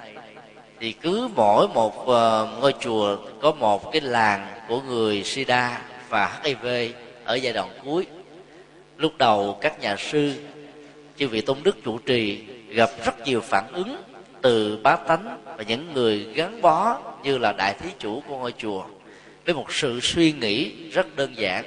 [0.79, 6.39] thì cứ mỗi một à, ngôi chùa có một cái làng của người sida và
[6.43, 6.65] hiv
[7.23, 8.07] ở giai đoạn cuối
[8.97, 10.33] lúc đầu các nhà sư
[11.17, 13.95] chư vị tôn đức chủ trì gặp rất nhiều phản ứng
[14.41, 18.53] từ bá tánh và những người gắn bó như là đại thí chủ của ngôi
[18.57, 18.83] chùa
[19.45, 21.65] với một sự suy nghĩ rất đơn giản.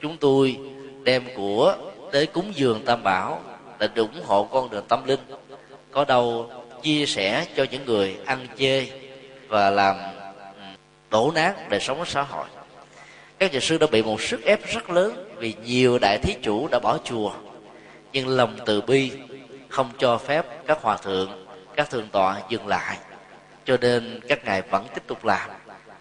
[0.00, 0.56] Chúng tôi
[1.02, 1.76] đem của
[2.12, 3.42] tới cúng dường tam bảo
[3.78, 5.20] để ủng hộ con đường tâm linh,
[5.90, 6.50] có đâu
[6.82, 8.86] chia sẻ cho những người ăn chê
[9.48, 9.96] và làm
[10.56, 10.62] ừ,
[11.10, 12.46] đổ nát đời sống xã hội.
[13.38, 16.68] Các nhà sư đã bị một sức ép rất lớn vì nhiều đại thí chủ
[16.68, 17.32] đã bỏ chùa.
[18.12, 19.12] Nhưng lòng từ bi
[19.68, 21.46] không cho phép các hòa thượng,
[21.76, 22.96] các thượng tọa dừng lại.
[23.64, 25.50] Cho nên các ngài vẫn tiếp tục làm.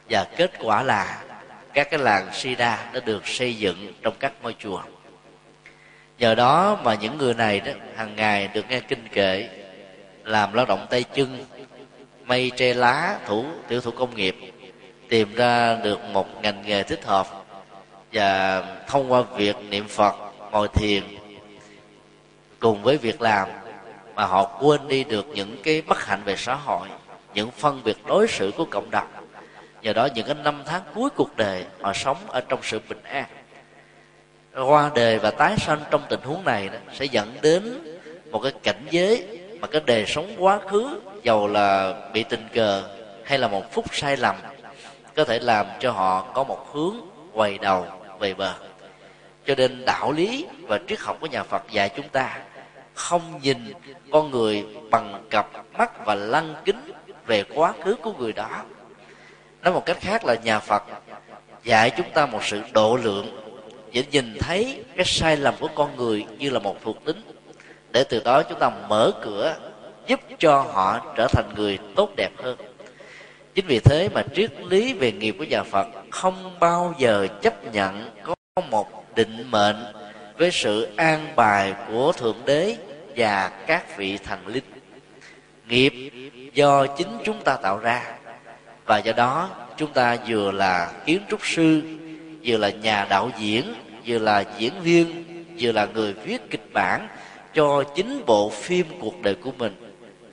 [0.09, 1.23] Và kết quả là
[1.73, 4.81] các cái làng sida đã được xây dựng trong các ngôi chùa.
[6.17, 9.49] Nhờ đó mà những người này đó, hàng ngày được nghe kinh kệ
[10.23, 11.45] làm lao động tay chân
[12.25, 14.35] mây tre lá thủ, tiểu thủ công nghiệp,
[15.09, 17.27] tìm ra được một ngành nghề thích hợp
[18.13, 20.15] và thông qua việc niệm phật
[20.51, 21.03] ngồi thiền
[22.59, 23.49] cùng với việc làm
[24.15, 26.87] mà họ quên đi được những cái bất hạnh về xã hội
[27.33, 29.07] những phân biệt đối xử của cộng đồng.
[29.81, 33.03] Nhờ đó những cái năm tháng cuối cuộc đời họ sống ở trong sự bình
[33.03, 33.25] an.
[34.53, 37.79] Qua đời và tái sanh trong tình huống này đó, sẽ dẫn đến
[38.31, 42.83] một cái cảnh giới mà cái đời sống quá khứ dầu là bị tình cờ
[43.23, 44.35] hay là một phút sai lầm
[45.15, 46.95] có thể làm cho họ có một hướng
[47.33, 47.85] quay đầu
[48.19, 48.53] về bờ
[49.47, 52.39] cho nên đạo lý và triết học của nhà phật dạy chúng ta
[52.93, 53.73] không nhìn
[54.11, 56.91] con người bằng cặp mắt và lăng kính
[57.25, 58.63] về quá khứ của người đó.
[59.61, 60.83] Nói một cách khác là nhà phật
[61.63, 63.43] dạy chúng ta một sự độ lượng
[63.93, 67.21] để nhìn thấy cái sai lầm của con người như là một thuộc tính.
[67.91, 69.55] Để từ đó chúng ta mở cửa
[70.07, 72.57] giúp cho họ trở thành người tốt đẹp hơn.
[73.55, 77.73] Chính vì thế mà triết lý về nghiệp của nhà phật không bao giờ chấp
[77.73, 78.35] nhận có
[78.69, 79.75] một định mệnh
[80.37, 82.75] với sự an bài của thượng đế
[83.15, 84.63] và các vị thần linh.
[85.67, 85.93] Nghiệp
[86.53, 88.01] do chính chúng ta tạo ra,
[88.85, 91.81] và do đó chúng ta vừa là kiến trúc sư,
[92.45, 93.73] vừa là nhà đạo diễn,
[94.05, 95.25] vừa là diễn viên,
[95.59, 97.07] vừa là người viết kịch bản
[97.53, 99.75] cho chính bộ phim cuộc đời của mình.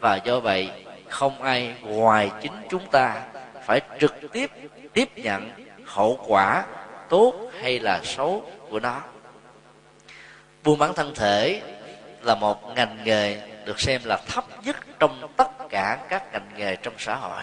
[0.00, 0.68] Và do vậy,
[1.08, 3.22] không ai ngoài chính chúng ta
[3.66, 4.50] phải trực tiếp
[4.92, 5.50] tiếp nhận
[5.84, 6.64] hậu quả
[7.08, 9.00] tốt hay là xấu của nó.
[10.64, 11.62] Buôn bán thân thể
[12.22, 16.76] là một ngành nghề được xem là thấp nhất trong tất cả các ngành nghề
[16.76, 17.42] trong xã hội.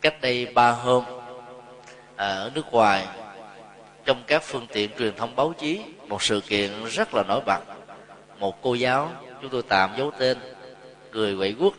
[0.00, 1.04] Cách đây ba hôm
[2.16, 3.06] à, ở nước ngoài,
[4.04, 7.60] trong các phương tiện truyền thông báo chí, một sự kiện rất là nổi bật.
[8.38, 9.10] Một cô giáo,
[9.42, 10.38] chúng tôi tạm giấu tên
[11.12, 11.74] người quậy quốc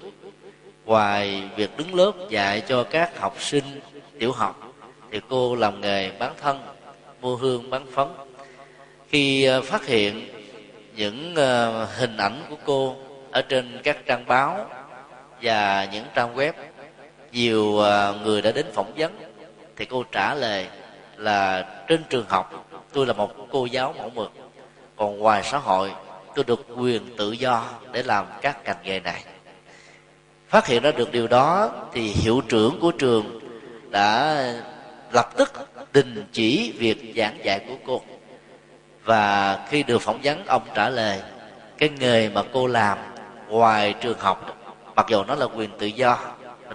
[0.86, 3.80] ngoài việc đứng lớp dạy cho các học sinh
[4.20, 4.74] tiểu học,
[5.12, 6.79] thì cô làm nghề bán thân
[7.22, 8.08] mua hương bán phấn
[9.10, 10.30] khi ờ, phát hiện
[10.96, 12.96] những ờ, hình ảnh của cô
[13.32, 14.66] ở trên các trang báo
[15.42, 16.54] và những trang web,
[17.32, 19.12] nhiều ờ, người đã đến phỏng vấn,
[19.76, 20.68] thì cô trả lời
[21.18, 24.32] là trên trường học tôi là một cô giáo mẫu mực,
[24.96, 25.92] còn ngoài xã hội
[26.36, 29.24] tôi được quyền tự do để làm các ngành nghề này.
[30.48, 33.40] Phát hiện ra được điều đó thì hiệu trưởng của trường
[33.90, 34.38] đã
[35.12, 35.54] lập tức
[35.94, 38.02] đình chỉ việc giảng dạy của cô.
[39.04, 41.22] Và khi được phỏng vấn, ông trả lời,
[41.78, 42.98] cái nghề mà cô làm
[43.48, 44.58] ngoài trường học,
[44.96, 46.18] mặc dù nó là quyền tự do,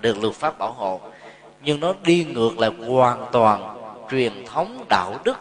[0.00, 1.00] được luật pháp bảo hộ,
[1.62, 3.76] nhưng nó đi ngược lại hoàn toàn
[4.10, 5.38] truyền thống đạo đức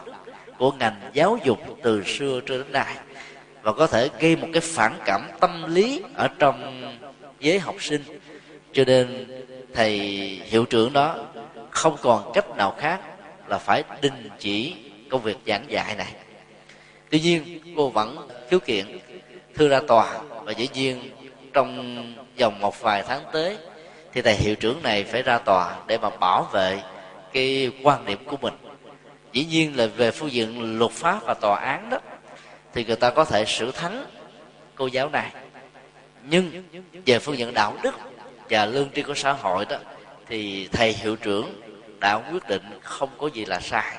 [0.58, 2.94] của ngành giáo dục từ xưa cho đến nay.
[3.62, 6.82] Và có thể gây một cái phản cảm tâm lý ở trong
[7.40, 8.02] giới học sinh.
[8.72, 9.26] Cho nên
[9.74, 9.98] thầy
[10.44, 11.16] hiệu trưởng đó
[11.70, 13.00] không còn cách nào khác
[13.54, 14.74] là phải đình chỉ
[15.10, 16.12] công việc giảng dạy này.
[17.10, 18.98] Tuy nhiên, cô vẫn khiếu kiện
[19.54, 21.10] thư ra tòa và dĩ nhiên
[21.52, 21.70] trong
[22.38, 23.58] vòng một vài tháng tới
[24.12, 26.80] thì thầy hiệu trưởng này phải ra tòa để mà bảo vệ
[27.32, 28.54] cái quan điểm của mình.
[29.32, 31.98] Dĩ nhiên là về phương diện luật pháp và tòa án đó,
[32.72, 34.04] thì người ta có thể xử thắng
[34.74, 35.30] cô giáo này.
[36.22, 36.62] Nhưng
[37.06, 37.94] về phương diện đạo đức
[38.50, 39.76] và lương tri của xã hội đó,
[40.28, 41.60] thì thầy hiệu trưởng
[42.04, 43.96] đã quyết định không có gì là sai.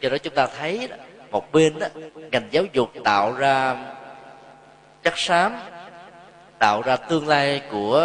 [0.00, 0.96] Do đó chúng ta thấy đó,
[1.30, 1.86] một bên đó
[2.32, 3.76] ngành giáo dục tạo ra
[5.02, 5.56] chất xám
[6.58, 8.00] tạo ra tương lai của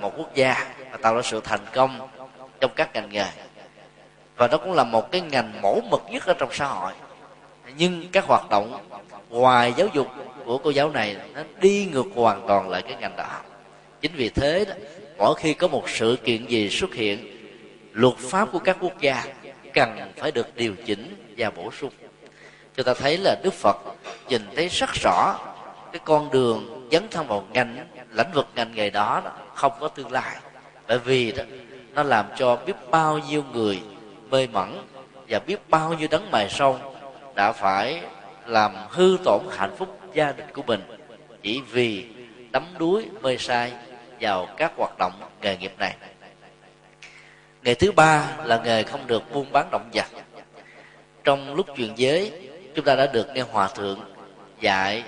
[0.00, 2.08] một quốc gia và tạo ra sự thành công
[2.60, 3.26] trong các ngành nghề.
[4.36, 6.92] Và nó cũng là một cái ngành mẫu mực nhất ở trong xã hội.
[7.76, 8.88] Nhưng các hoạt động
[9.28, 10.06] ngoài giáo dục
[10.44, 13.40] của cô giáo này nó đi ngược hoàn toàn lại cái ngành đó
[14.00, 14.74] chính vì thế đó
[15.18, 17.35] mỗi khi có một sự kiện gì xuất hiện
[17.96, 19.24] luật pháp của các quốc gia
[19.74, 21.90] cần phải được điều chỉnh và bổ sung.
[22.74, 23.76] Chúng ta thấy là đức phật
[24.28, 25.38] nhìn thấy rất rõ
[25.92, 29.22] cái con đường dấn thân vào ngành lĩnh vực ngành nghề đó,
[29.54, 30.36] không có tương lai.
[30.88, 31.44] Bởi vì đó
[31.94, 33.82] nó làm cho biết bao nhiêu người
[34.30, 34.86] mê mẩn
[35.28, 36.78] và biết bao nhiêu đấng mài sâu
[37.34, 38.00] đã phải
[38.46, 40.80] làm hư tổn hạnh phúc gia đình của mình
[41.42, 42.06] chỉ vì
[42.50, 43.72] đắm đuối mê sai
[44.20, 45.96] vào các hoạt động nghề nghiệp này
[47.66, 50.06] nghề thứ ba là nghề không được buôn bán động vật.
[51.24, 52.32] Trong lúc truyền giới,
[52.74, 54.00] chúng ta đã được nghe hòa thượng
[54.60, 55.02] dạy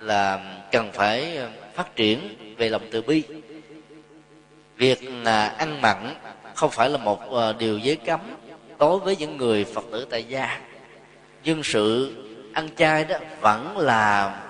[0.00, 3.22] là cần phải ờ, phát triển về lòng từ bi.
[4.76, 6.14] Việc là ăn mặn
[6.54, 8.20] không phải là một ờ, điều giới cấm
[8.78, 10.60] đối với những người phật tử tại gia.
[11.44, 12.14] Nhưng sự
[12.54, 14.40] ăn chay đó vẫn là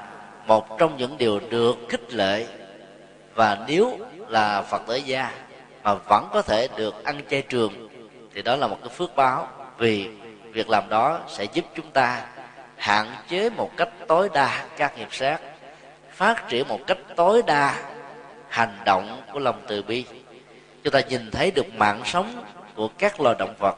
[0.46, 2.46] một trong những điều được khích lệ
[3.34, 3.98] và nếu
[4.28, 5.32] là phật tử gia
[5.82, 7.88] mà vẫn có thể được ăn chay trường.
[8.34, 10.08] Thì đó là một cái phước báo vì
[10.52, 12.26] việc làm đó sẽ giúp chúng ta
[12.76, 15.40] hạn chế một cách tối đa các nghiệp sát,
[16.12, 17.82] phát triển một cách tối đa
[18.48, 20.04] hành động của lòng từ bi.
[20.84, 23.76] Chúng ta nhìn thấy được mạng sống của các loài động vật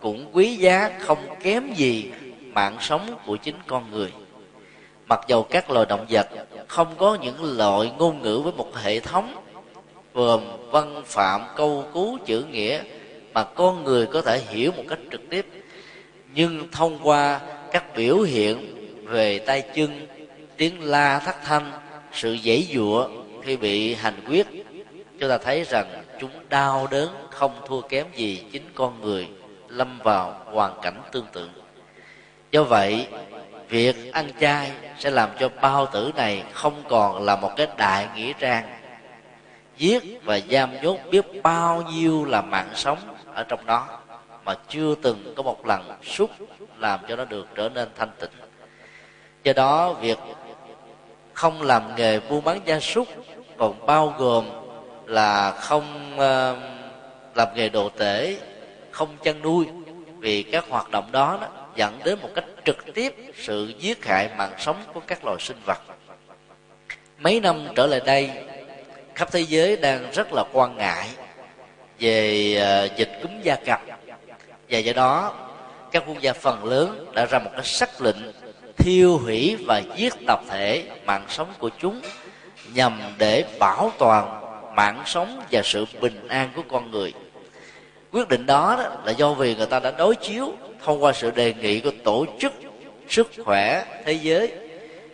[0.00, 4.12] cũng quý giá không kém gì mạng sống của chính con người.
[5.06, 6.28] Mặc dầu các loài động vật
[6.68, 9.45] không có những loại ngôn ngữ với một hệ thống
[10.16, 12.82] gồm văn phạm, câu cú, chữ nghĩa
[13.34, 15.46] mà con người có thể hiểu một cách trực tiếp.
[16.34, 17.40] Nhưng thông qua
[17.72, 18.74] các biểu hiện
[19.04, 20.06] về tay chân,
[20.56, 21.72] tiếng la thất thanh,
[22.12, 23.08] sự dãy dụa
[23.42, 24.46] khi bị hành quyết,
[25.20, 25.86] chúng ta thấy rằng
[26.20, 29.28] chúng đau đớn, không thua kém gì chính con người
[29.68, 31.48] lâm vào hoàn cảnh tương tự.
[32.50, 33.06] Do vậy,
[33.68, 38.08] việc ăn chay sẽ làm cho bao tử này không còn là một cái đại
[38.16, 38.75] nghĩa trang
[39.76, 42.98] giết và giam nhốt biết bao nhiêu là mạng sống
[43.34, 43.98] ở trong đó
[44.44, 46.30] mà chưa từng có một lần xúc
[46.78, 48.30] làm cho nó được trở nên thanh tịnh.
[49.44, 50.18] Do đó việc
[51.32, 53.08] không làm nghề buôn bán gia súc
[53.56, 54.44] còn bao gồm
[55.06, 56.58] là không uh,
[57.36, 58.36] làm nghề đồ tể
[58.90, 59.66] không chăn nuôi
[60.18, 64.30] vì các hoạt động đó, đó dẫn đến một cách trực tiếp sự giết hại
[64.36, 65.78] mạng sống của các loài sinh vật.
[67.18, 68.30] Mấy năm trở lại đây
[69.16, 71.08] khắp thế giới đang rất là quan ngại
[71.98, 73.80] về ờ, dịch cúm gia cầm
[74.70, 75.34] và do đó
[75.92, 78.16] các quốc gia phần lớn đã ra một cái sắc lệnh
[78.76, 82.00] thiêu hủy và giết tập thể mạng sống của chúng
[82.74, 84.40] nhằm để bảo toàn
[84.74, 87.12] mạng sống và sự bình an của con người.
[88.12, 90.52] Quyết định đó, đó là do vì người ta đã đối chiếu
[90.84, 92.52] thông qua sự đề nghị của tổ chức
[93.08, 94.52] sức khỏe thế giới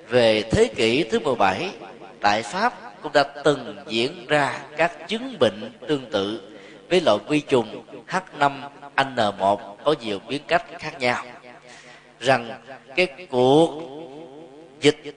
[0.08, 1.70] về thế kỷ thứ 17
[2.20, 6.40] tại Pháp cũng đã từng diễn ra các chứng bệnh tương tự
[6.90, 11.24] với loại vi trùng H5N1 có nhiều biến cách khác nhau.
[12.20, 12.60] Rằng
[12.96, 13.82] cái cuộc
[14.80, 15.14] dịch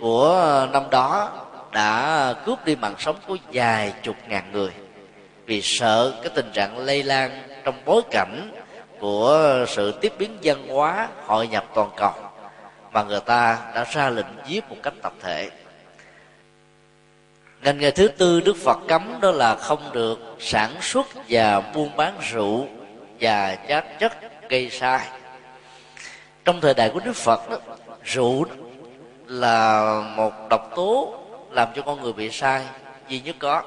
[0.00, 1.32] của năm đó
[1.72, 4.70] đã cướp đi mạng sống của vài chục ngàn người.
[5.46, 8.52] Vì sợ cái tình trạng lây lan trong bối cảnh
[9.00, 12.12] của sự tiếp biến văn hóa hội nhập toàn cầu
[12.92, 15.50] mà người ta đã ra lệnh giết một cách tập thể
[17.64, 21.96] ngành nghề thứ tư đức phật cấm đó là không được sản xuất và buôn
[21.96, 22.66] bán rượu
[23.20, 24.12] và các chất
[24.48, 25.08] gây sai.
[26.44, 27.58] Trong thời đại của đức phật đó,
[28.04, 28.44] rượu
[29.26, 31.14] là một độc tố
[31.50, 32.64] làm cho con người bị sai
[33.08, 33.62] duy nhất có.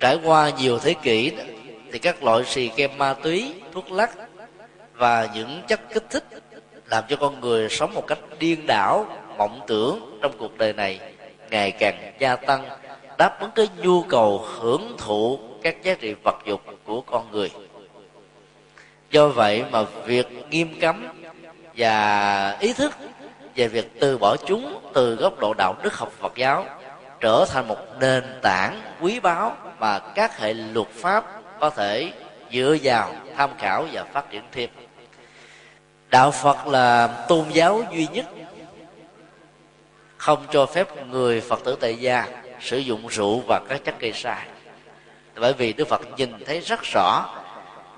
[0.00, 1.42] Trải qua nhiều thế kỷ đó,
[1.92, 4.10] thì các loại xì kem ma túy thuốc lắc
[4.94, 6.24] và những chất kích thích
[6.86, 11.00] làm cho con người sống một cách điên đảo mộng tưởng trong cuộc đời này
[11.50, 12.68] ngày càng gia tăng,
[13.18, 17.50] đáp ứng cái nhu cầu hưởng thụ các giá trị vật dục của con người.
[19.10, 21.08] Do vậy mà việc nghiêm cấm
[21.76, 22.92] và ý thức
[23.54, 26.64] về việc từ bỏ chúng từ góc độ đạo đức học Phật giáo
[27.20, 31.24] trở thành một nền tảng quý báu mà các hệ luật pháp
[31.60, 32.12] có thể
[32.52, 34.70] dựa vào tham khảo và phát triển thêm.
[36.10, 38.26] Đạo phật là tôn giáo duy nhất
[40.18, 42.26] không cho phép người phật tử tại gia
[42.60, 44.46] sử dụng rượu và các chất gây sai.
[45.34, 47.34] Bởi vì đức phật nhìn thấy rất rõ,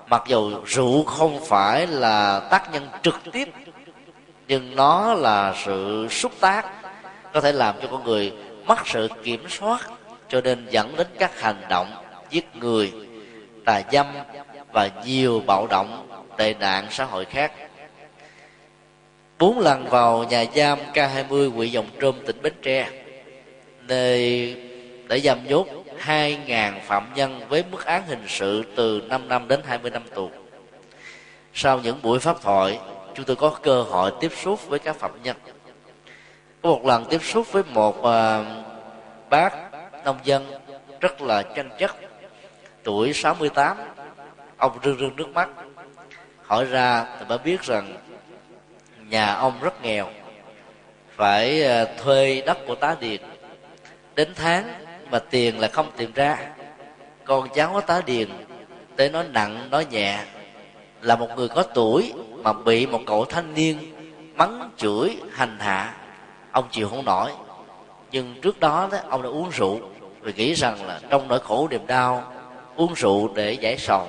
[0.07, 3.49] mặc dù rượu không phải là tác nhân trực tiếp,
[4.47, 6.65] nhưng nó là sự xúc tác,
[7.33, 8.33] có thể làm cho con người
[8.65, 9.89] mất sự kiểm soát,
[10.29, 11.91] cho nên dẫn đến các hành động
[12.29, 12.93] giết người,
[13.65, 14.05] tà dâm
[14.71, 16.07] và nhiều bạo động
[16.37, 17.51] tệ nạn xã hội khác
[19.41, 22.89] bốn lần vào nhà giam K20 quỹ Dòng Trôm tỉnh Bến Tre
[23.81, 24.55] nơi
[25.07, 25.67] để giam nhốt
[26.05, 30.29] 2.000 phạm nhân với mức án hình sự từ 5 năm đến 20 năm tù.
[31.53, 32.79] Sau những buổi pháp thoại,
[33.15, 35.37] chúng tôi có cơ hội tiếp xúc với các phạm nhân.
[36.61, 38.05] Có một lần tiếp xúc với một uh,
[39.29, 39.53] bác
[40.05, 40.51] nông dân
[40.99, 41.95] rất là chân chất,
[42.83, 43.77] tuổi 68,
[44.57, 45.49] ông rưng rưng nước mắt.
[46.41, 47.97] Hỏi ra thì mới biết rằng
[49.11, 50.07] nhà ông rất nghèo,
[51.15, 53.21] phải ờ, thuê đất của tá điền.
[54.15, 54.73] Đến tháng
[55.11, 56.37] mà tiền là không tìm ra.
[57.23, 58.29] Con cháu của tá điền
[58.95, 60.19] tới nói nặng nói nhẹ.
[61.01, 63.77] Là một người có tuổi mà bị một cậu thanh niên
[64.35, 65.93] mắng chửi hành hạ.
[66.51, 67.31] Ông chịu không nổi.
[68.11, 69.79] Nhưng trước đó đó ông đã uống rượu.
[70.21, 72.33] Vì nghĩ rằng là trong nỗi khổ niềm đau
[72.75, 74.07] uống rượu để giải sầu.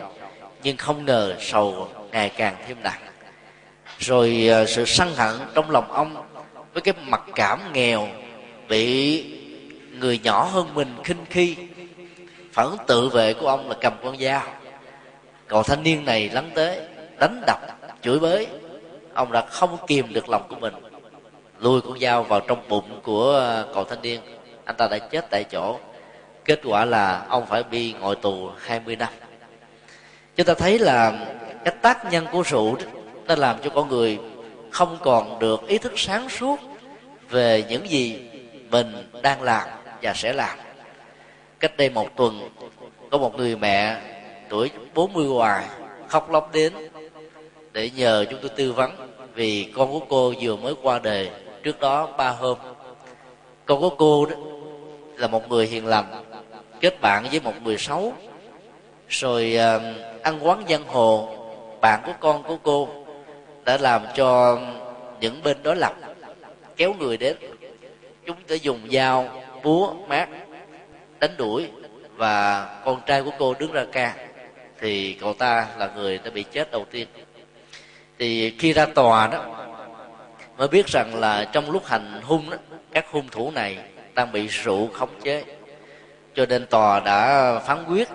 [0.62, 3.11] Nhưng không ngờ sầu ngày càng thêm nặng
[4.02, 6.16] rồi à, sự sân hận trong lòng ông
[6.72, 8.08] với cái mặc cảm nghèo
[8.68, 9.24] bị
[10.00, 11.56] người nhỏ hơn mình khinh khi.
[12.52, 14.42] Phản ứng tự vệ của ông là cầm con dao.
[15.46, 16.88] Cậu thanh niên này lắng tế
[17.18, 17.58] đánh đập,
[18.02, 18.46] chửi bới.
[19.14, 20.74] Ông đã không kìm được lòng của mình,
[21.58, 24.20] lùi con dao vào trong bụng của à, cậu thanh niên.
[24.64, 25.78] Anh ta đã chết tại chỗ.
[26.44, 29.08] Kết quả là ông phải bị ngồi tù 20 năm.
[30.36, 31.26] Chúng ta thấy là
[31.64, 32.76] cái tác nhân của rượu
[33.26, 34.18] nó làm cho con người
[34.70, 36.56] không còn được ý thức sáng suốt
[37.30, 38.20] về những gì
[38.70, 39.68] mình đang làm
[40.02, 40.58] và sẽ làm.
[41.60, 42.48] Cách đây một tuần
[43.10, 43.96] có một người mẹ
[44.48, 45.64] tuổi 40 hoài
[46.08, 46.72] khóc lóc đến
[47.72, 48.90] để nhờ chúng tôi tư vấn
[49.34, 51.30] vì con của cô vừa mới qua đời
[51.62, 52.58] trước đó ba hôm.
[53.66, 54.36] Con của cô đó
[55.16, 56.24] là một người hiền lành
[56.80, 58.12] kết bạn với một người xấu
[59.08, 61.28] rồi uh, ăn quán giang hồ
[61.80, 62.88] bạn của con của cô
[63.64, 64.58] đã làm cho
[65.20, 65.94] những bên đối lập
[66.76, 67.36] kéo người đến.
[68.26, 70.28] Chúng đã dùng dao búa mát
[71.20, 71.68] đánh đuổi
[72.16, 74.14] và con trai của cô đứng ra ca
[74.80, 77.08] thì cậu ta là người đã bị chết đầu tiên.
[78.18, 79.44] Thì khi ra tòa đó
[80.56, 82.56] mới biết rằng là trong lúc hành hung đó
[82.92, 83.78] các hung thủ này
[84.14, 85.44] đang bị rượu khống chế.
[86.34, 88.08] Cho nên tòa đã phán quyết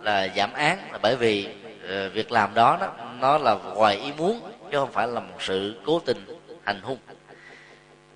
[0.00, 1.48] là giảm án là bởi vì
[1.88, 4.40] ờ, việc làm đó, đó nó là ngoài ý muốn
[4.70, 6.24] chứ không phải là một sự cố tình
[6.64, 6.98] hành hung.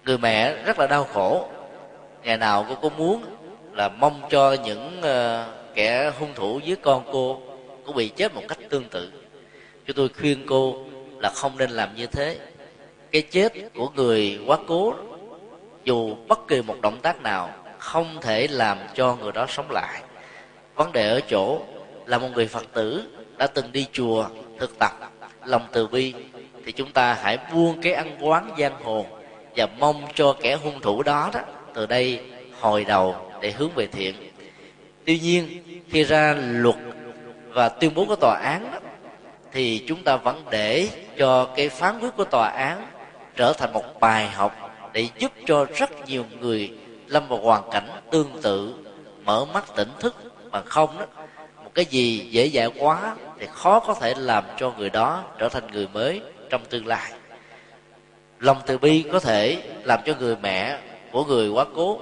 [0.05, 1.49] Người mẹ rất là đau khổ.
[2.23, 3.25] Ngày nào cô cũng muốn
[3.73, 7.41] là mong cho những uh, kẻ hung thủ với con cô
[7.87, 9.13] cũng bị chết một cách tương tự.
[9.87, 10.85] Cho tôi khuyên cô
[11.19, 12.39] là không nên làm như thế.
[13.11, 14.95] Cái chết của người quá cố
[15.85, 20.03] dù bất kỳ một động tác nào không thể làm cho người đó sống lại.
[20.75, 21.61] Vấn đề ở chỗ
[22.07, 23.05] là một người phật tử
[23.37, 24.27] đã từng đi chùa
[24.59, 24.93] thực tập
[25.45, 26.15] lòng từ bi
[26.65, 29.07] thì chúng ta hãy buông cái ăn quán giang hồ
[29.57, 31.41] và mong cho kẻ hung thủ đó đó
[31.75, 32.21] từ đây
[32.61, 34.15] hồi đầu để hướng về thiện.
[35.05, 36.77] Tuy nhiên khi ra luật
[37.49, 38.79] và tuyên bố của tòa án đó,
[39.53, 42.87] thì chúng ta vẫn để cho cái phán quyết của tòa án
[43.37, 46.73] trở thành một bài học để giúp cho rất nhiều người
[47.07, 48.75] lâm vào hoàn cảnh tương tự
[49.25, 50.17] mở mắt tỉnh thức.
[50.51, 51.07] Mà không đó
[51.65, 55.49] một cái gì dễ dàng quá thì khó có thể làm cho người đó trở
[55.49, 57.13] thành người mới trong tương lai.
[58.39, 60.79] Lòng từ bi có thể làm cho người mẹ
[61.13, 62.01] của người quá cố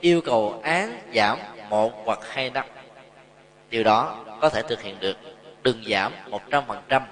[0.00, 1.38] yêu cầu án giảm
[1.68, 2.66] một hoặc hai năm.
[3.70, 5.16] Điều đó có thể thực hiện được.
[5.62, 7.02] Đừng giảm một trăm phần trăm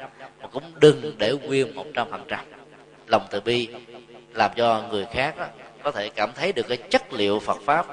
[0.42, 2.40] mà cũng đừng để nguyên một trăm phần trăm.
[3.06, 3.68] Lòng từ bi
[4.32, 5.46] làm cho người khác đó,
[5.82, 7.86] có thể cảm thấy được cái chất liệu Phật pháp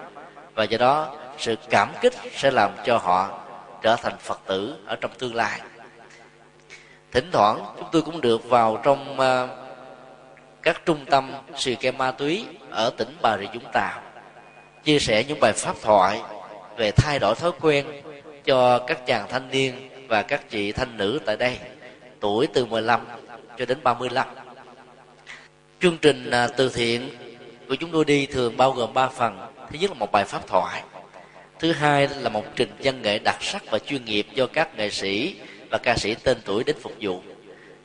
[0.55, 3.39] và do đó sự cảm kích sẽ làm cho họ
[3.81, 5.61] trở thành Phật tử ở trong tương lai
[7.15, 9.49] thỉnh thoảng chúng tôi cũng được vào trong uh,
[10.63, 14.01] các trung tâm xì ke ma túy ở tỉnh bà rịa vũng tàu
[14.83, 16.21] chia sẻ những bài pháp thoại
[16.77, 17.85] về thay đổi thói quen
[18.45, 21.57] cho các chàng thanh niên và các chị thanh nữ tại đây
[22.19, 23.01] tuổi từ 15
[23.57, 24.27] cho đến 35
[25.81, 27.09] chương trình à, từ thiện
[27.69, 29.39] của chúng tôi đi thường bao gồm 3 phần.
[29.71, 30.83] Thứ nhất là một bài pháp thoại
[31.59, 34.89] thứ hai là một trình văn nghệ đặc sắc và chuyên nghiệp do các nghệ
[34.89, 35.35] sĩ
[35.75, 37.21] và ca sĩ tên tuổi đến phục vụ.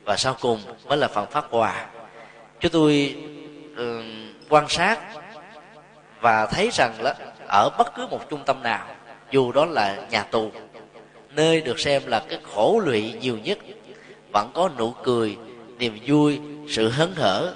[0.03, 1.85] Và sau cùng mới là phần phát quà.
[2.59, 3.15] Chúng tôi
[3.73, 4.05] uh,
[4.49, 4.99] quan sát
[6.21, 7.15] và thấy rằng là
[7.47, 8.85] ở bất cứ một trung tâm nào
[9.31, 10.51] dù đó là nhà tù
[11.29, 13.57] nơi được xem là cái khổ lụy nhiều nhất
[14.31, 15.37] vẫn có nụ cười
[15.77, 16.39] niềm vui
[16.69, 17.53] sự hớn hở.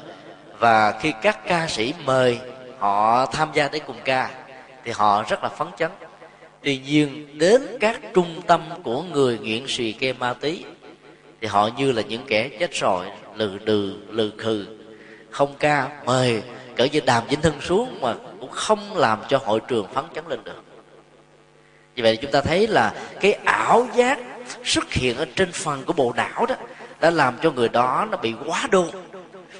[0.60, 2.40] Và khi các ca sĩ mời
[2.80, 4.30] họ tham gia để cùng ca
[4.84, 5.92] thì họ rất là phấn chấn
[6.66, 10.66] tuy nhiên, đến các trung tâm của người nghiện xì ke ma túy,
[11.42, 13.06] thì họ như là những kẻ chết rồi
[13.36, 14.66] lừ đừ, lừ khừ.
[15.30, 16.42] Không ca, mời,
[16.76, 20.24] cỡ như đàm vĩnh thân xuống mà cũng không làm cho hội trường phấn chấn
[20.28, 20.64] lên được.
[21.96, 24.20] Vì vậy chúng ta thấy là cái ảo giác
[24.64, 26.56] xuất hiện ở trên phần của bộ não đó,
[27.00, 28.86] đã làm cho người đó nó bị quá đô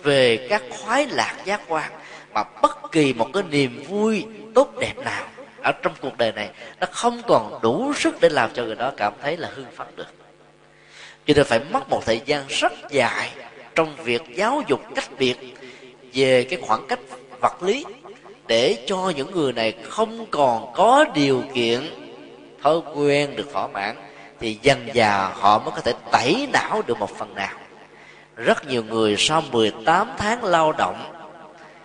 [0.04, 1.92] về các khoái lạc giác quan
[2.34, 4.26] mà bất kỳ một cái niềm vui
[4.56, 5.28] tốt đẹp nào
[5.66, 6.50] ở trong cuộc đời này,
[6.80, 9.88] nó không còn đủ sức để làm cho người đó cảm thấy là hưng phấn
[9.96, 10.08] được.
[11.26, 13.32] Cho nên phải mất một thời gian rất dài
[13.76, 15.38] trong việc giáo dục cách biệt
[16.14, 17.00] về cái khoảng cách
[17.42, 17.86] vật lý
[18.48, 21.90] để cho những người này không còn có điều kiện
[22.64, 23.96] thói quen được thỏa mãn,
[24.40, 27.54] thì dần già họ mới có thể tẩy não được một phần nào.
[28.36, 31.14] Rất nhiều người sau 18 tháng lao động,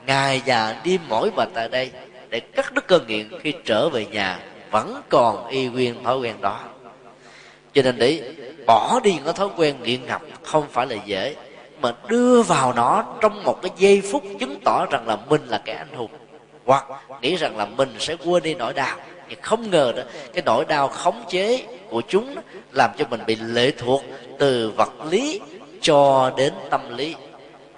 [0.06, 1.90] ngày và đêm mỏi mệt tại đây
[2.30, 4.38] để cắt đứt cơn nghiện khi trở về nhà
[4.70, 6.60] vẫn còn y nguyên thói quen đó.
[7.72, 8.34] Cho nên để
[8.66, 11.36] bỏ đi những thói quen nghiện ngập không phải là dễ,
[11.80, 15.58] mà đưa vào nó trong một cái giây phút chứng tỏ rằng là mình là
[15.64, 16.10] kẻ anh hùng.
[16.64, 16.84] Hoặc
[17.22, 18.96] nghĩ rằng là mình sẽ quên đi nỗi đau.
[19.28, 20.02] Nhưng không ngờ đó,
[20.32, 22.36] cái nỗi đau khống chế của chúng
[22.72, 24.02] làm cho mình bị lệ thuộc
[24.38, 25.40] từ vật lý
[25.80, 27.14] cho đến tâm lý.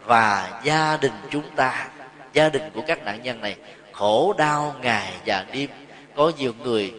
[0.05, 1.89] Và gia đình chúng ta,
[2.33, 3.57] gia đình của các nạn nhân này
[4.03, 5.71] khổ đau ngày và đêm.
[6.17, 6.93] Có nhiều người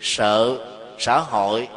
[0.00, 0.58] sợ,
[0.98, 1.68] xã hội,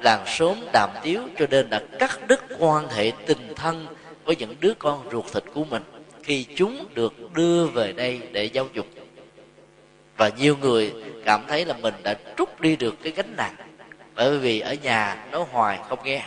[0.00, 3.86] làng sớm đàm tiếu, cho nên đã cắt đứt quan hệ tình thân
[4.24, 5.82] với những đứa con ruột thịt của mình
[6.22, 8.86] khi chúng được đưa về đây để giáo dục.
[10.16, 10.92] Và nhiều người
[11.24, 13.54] cảm thấy là mình đã trút đi được cái gánh nặng,
[14.14, 16.22] bởi vì ở nhà nói hoài không nghe.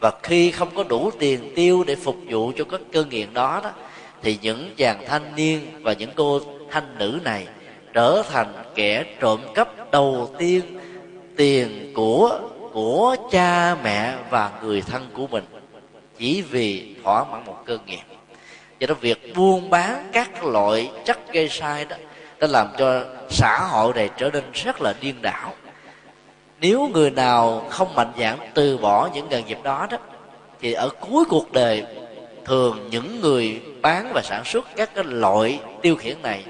[0.00, 3.60] Và khi không có đủ tiền tiêu để phục vụ cho các cơ nghiện đó
[3.64, 3.70] đó,
[4.22, 6.40] thì những chàng thanh niên và những cô
[6.70, 7.46] thanh nữ này
[7.92, 10.62] trở thành kẻ trộm cắp đầu tiên
[11.36, 12.40] tiền của
[12.72, 15.44] của cha mẹ và người thân của mình,
[16.18, 17.98] chỉ vì thỏa mãn một cơn nghiện
[18.78, 21.96] do đó việc buôn bán các loại chất gây sai đó,
[22.38, 25.52] đã làm cho xã hội này trở nên rất là điên đảo.
[26.60, 29.98] Nếu người nào không mạnh dạn từ bỏ những nghề nghiệp đó đó,
[30.60, 31.84] thì ở cuối cuộc đời,
[32.44, 36.44] thường những người bán và sản xuất các cái loại tiêu khiển này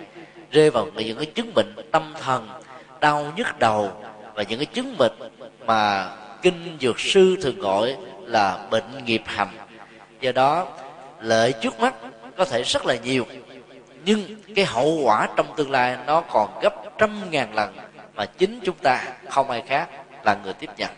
[0.50, 2.48] rơi vào những cái chứng bệnh tâm thần,
[3.00, 3.90] đau nhức đầu
[4.34, 5.12] và những cái chứng bệnh
[5.66, 6.10] mà
[6.42, 9.48] kinh dược sư thường gọi là bệnh nghiệp hầm
[10.20, 10.66] do đó,
[11.20, 11.94] lợi trước mắt
[12.36, 13.26] có thể rất là nhiều,
[14.04, 14.22] nhưng
[14.54, 17.76] cái hậu quả trong tương lai nó còn gấp trăm ngàn lần
[18.14, 19.88] mà chính chúng ta không ai khác
[20.24, 20.90] là người tiếp nhận.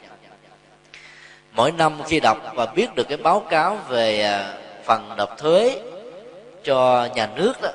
[1.52, 5.80] Mỗi năm khi đọc và biết được cái báo cáo về à, phần nộp thuế
[6.64, 7.68] cho nhà nước đó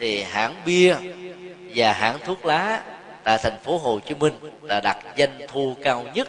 [0.00, 0.96] thì hãng bia
[1.74, 2.82] và hãng thuốc lá
[3.24, 6.28] tại thành phố Hồ Chí Minh là đặt doanh thu cao nhất,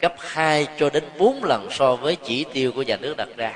[0.00, 3.52] gấp 2 cho đến 4 lần so với chỉ tiêu của nhà nước đặt ra.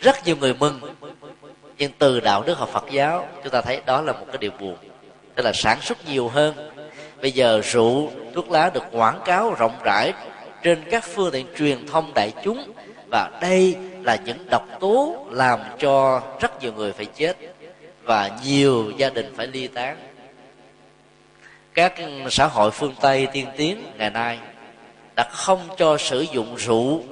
[0.00, 0.80] Rất nhiều người mừng,
[1.78, 4.50] nhưng từ đạo đức học Phật giáo, chúng ta thấy đó là một cái điều
[4.60, 4.76] buồn,
[5.34, 6.70] tức là sản xuất nhiều hơn.
[7.22, 10.12] Bây giờ rượu, thuốc lá được quảng cáo rộng rãi
[10.62, 12.72] trên các phương tiện truyền thông đại chúng
[13.10, 17.36] và đây là những độc tố làm cho rất nhiều người phải chết
[18.06, 19.96] và nhiều gia đình phải ly tán.
[21.74, 21.94] Các
[22.30, 24.38] xã hội phương tây tiên tiến ngày nay
[25.16, 27.02] đã không cho sử dụng rượu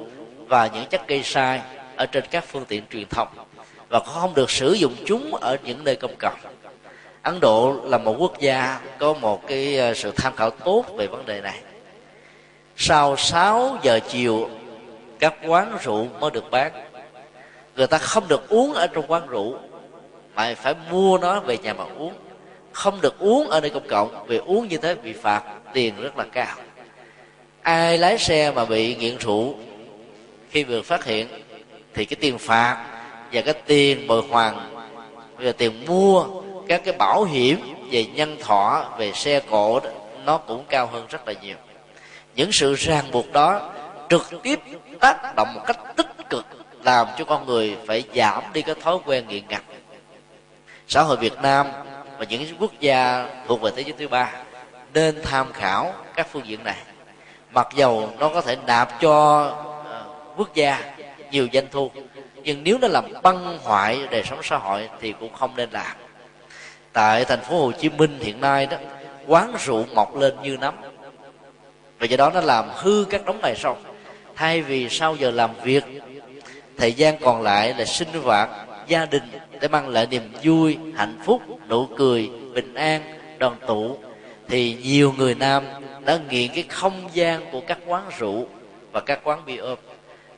[0.47, 1.61] và những chất gây sai
[1.97, 3.29] ở trên các phương tiện truyền thông
[3.89, 6.39] và không được sử dụng chúng ở những nơi công cộng.
[7.23, 11.07] Ấn độ là một quốc gia có một cái ờ, sự tham khảo tốt về
[11.07, 11.61] vấn đề này.
[12.77, 14.51] Sau 6 giờ chiều,
[15.19, 16.73] các quán rượu mới được bán.
[17.77, 19.59] Người ta không được uống ở trong quán rượu
[20.35, 22.15] mà phải mua nó về nhà mà uống.
[22.73, 26.19] Không được uống ở nơi công cộng vì uống như thế bị phạt tiền rất
[26.19, 26.57] là cao.
[27.63, 29.55] Ai lái xe mà bị nghiện rượu
[30.51, 31.29] khi vừa phát hiện
[31.95, 32.85] thì cái tiền phạt
[33.33, 34.75] và cái tiền bồi hoàn
[35.39, 36.27] và tiền mua
[36.69, 37.59] các cái bảo hiểm
[37.91, 39.91] về nhân thọ về xe cộ đó,
[40.25, 41.57] nó cũng cao hơn rất là nhiều.
[42.37, 43.71] Những sự ràng buộc đó
[44.11, 44.61] trực tiếp
[45.01, 46.45] tác động một cách tích cực
[46.85, 49.63] làm cho con người phải giảm đi cái thói quen nghiện ngập
[50.89, 51.67] xã hội việt nam
[52.19, 54.33] và những quốc gia thuộc về thế giới thứ ba
[54.95, 56.77] nên tham khảo các phương diện này.
[57.53, 59.45] Mặc dầu nó có thể nạp cho
[59.85, 60.05] ờ,
[60.37, 60.95] quốc gia
[61.31, 61.91] nhiều doanh thu,
[62.43, 65.97] nhưng nếu nó làm băng hoại đời sống xã hội thì cũng không nên làm.
[66.93, 68.77] Tại thành phố Hồ Chí Minh hiện nay đó,
[69.27, 70.75] quán rượu mọc lên như nấm.
[71.99, 73.77] Và do đó nó làm hư các đống này sau.
[74.35, 75.85] Thay vì sau giờ làm việc,
[76.79, 78.51] thời gian còn lại là sinh hoạt
[78.87, 79.23] gia đình
[79.61, 83.03] để mang lại niềm vui, hạnh phúc, nụ cười, bình an,
[83.39, 83.99] đoàn tụ.
[84.49, 85.65] Thì nhiều người nam
[86.05, 88.47] đã nghiện cái không gian của các quán rượu
[88.93, 89.79] và các quán bia ôm.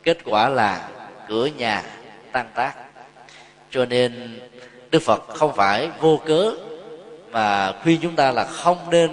[0.02, 0.88] Kết quả là
[1.28, 1.82] cửa nhà
[2.32, 2.74] tan tác.
[3.70, 4.40] Cho nên
[4.90, 6.52] đức phật không phải vô cớ
[7.30, 9.10] mà khuyên chúng ta là không nên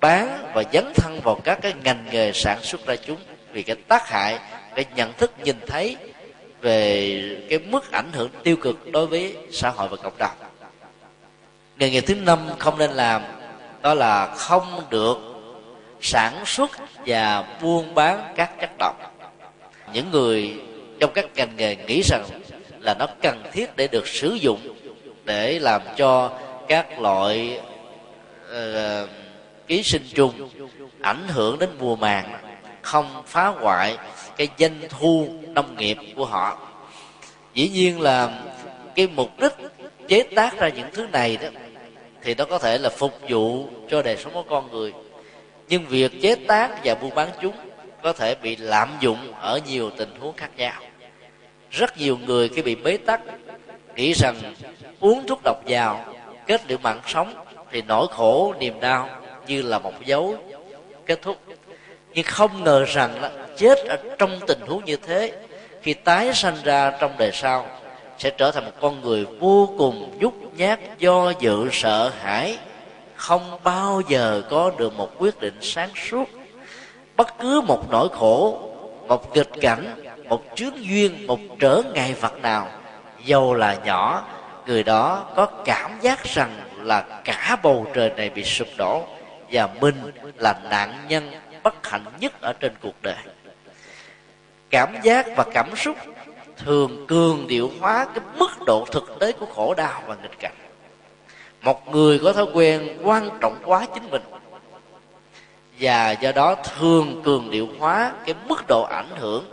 [0.00, 3.18] bán và dấn thân vào các cái ngành nghề sản xuất ra chúng
[3.52, 4.38] vì cái tác hại,
[4.74, 5.96] cái nhận thức, nhìn thấy
[6.64, 10.36] về cái mức ảnh hưởng tiêu cực đối với xã hội và cộng đồng.
[11.78, 13.22] Nghề nghiệp thứ năm không nên làm
[13.82, 15.16] đó là không được
[16.00, 16.70] sản xuất
[17.06, 18.94] và buôn bán các chất độc.
[19.92, 20.54] Những người
[21.00, 22.24] trong các ngành nghề nghĩ rằng
[22.80, 24.60] là nó cần thiết để được sử dụng
[25.24, 26.38] để làm cho
[26.68, 27.60] các loại
[28.50, 29.08] uh,
[29.66, 30.50] ký sinh trùng
[31.00, 32.43] ảnh hưởng đến mùa màng
[32.84, 33.98] không phá hoại
[34.36, 36.58] cái doanh thu nông nghiệp của họ.
[37.54, 38.42] Dĩ nhiên là
[38.94, 39.52] cái mục đích
[40.08, 41.48] chế tác ra những thứ này đó,
[42.22, 44.92] thì nó có thể là phục vụ cho đời sống của con người.
[45.68, 47.54] Nhưng việc chế tác và buôn bán chúng
[48.02, 50.82] có thể bị lạm dụng ở nhiều tình huống khác nhau.
[51.70, 53.20] Rất nhiều người khi bị bế tắc,
[53.96, 54.36] nghĩ rằng
[55.00, 56.14] uống thuốc độc vào,
[56.46, 57.34] kết liễu mạng sống,
[57.70, 59.08] thì nỗi khổ, niềm đau
[59.46, 60.36] như là một dấu
[61.06, 61.36] kết thúc
[62.14, 65.32] nhưng không ngờ rằng là chết ở trong tình huống như thế,
[65.82, 67.66] khi tái sanh ra trong đời sau,
[68.18, 72.58] sẽ trở thành một con người vô cùng nhút nhát, do dự, sợ hãi,
[73.16, 76.24] không bao giờ có được một quyết định sáng suốt.
[77.16, 78.58] Bất cứ một nỗi khổ,
[79.08, 82.68] một nghịch cảnh, một chướng duyên, một trở ngại vật nào,
[83.24, 84.28] dầu là nhỏ,
[84.66, 89.02] người đó có cảm giác rằng là cả bầu trời này bị sụp đổ,
[89.50, 91.30] và mình là nạn nhân
[91.64, 93.16] bất hạnh nhất ở trên cuộc đời.
[94.70, 95.96] Cảm giác và cảm xúc
[96.56, 100.54] thường cường điệu hóa cái mức độ thực tế của khổ đau và nghịch cảnh.
[101.62, 104.22] Một người có thói quen quan trọng quá chính mình
[105.80, 109.44] và do đó thường cường điệu hóa cái mức độ ảnh hưởng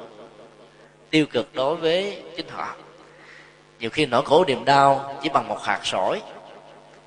[1.09, 2.75] tiêu cực đối với chính họ.
[3.79, 6.21] Nhiều khi nỗi khổ niềm đau chỉ bằng một hạt sỏi,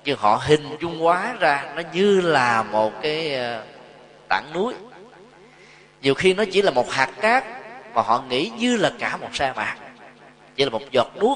[0.05, 3.64] nhưng họ hình dung hóa ra nó như là một cái ờ,
[4.28, 4.74] tảng núi
[6.05, 7.44] nhiều khi nó chỉ là một hạt cát
[7.94, 9.76] mà họ nghĩ như là cả một sa mạc.
[10.57, 11.34] Chỉ là một giọt nước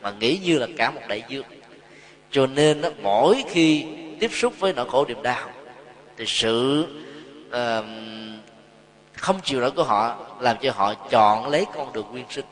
[0.00, 1.44] mà nghĩ như là cả một đại dương.
[2.30, 3.86] Cho nên đó, mỗi khi
[4.20, 5.48] tiếp xúc với nỗi khổ niềm đau
[6.16, 6.86] thì sự
[7.48, 7.84] uh,
[9.16, 12.44] không chịu nổi của họ làm cho họ chọn lấy con đường nguyên sinh.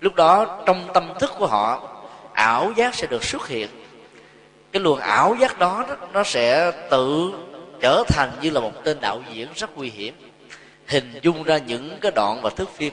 [0.00, 1.88] Lúc đó trong tâm thức của họ
[2.32, 3.68] ảo giác sẽ được xuất hiện.
[4.72, 7.32] Cái luồng ảo giác đó, đó nó sẽ tự
[7.80, 10.14] trở thành như là một tên đạo diễn rất nguy hiểm
[10.86, 12.92] hình dung ra những cái đoạn và thước phim.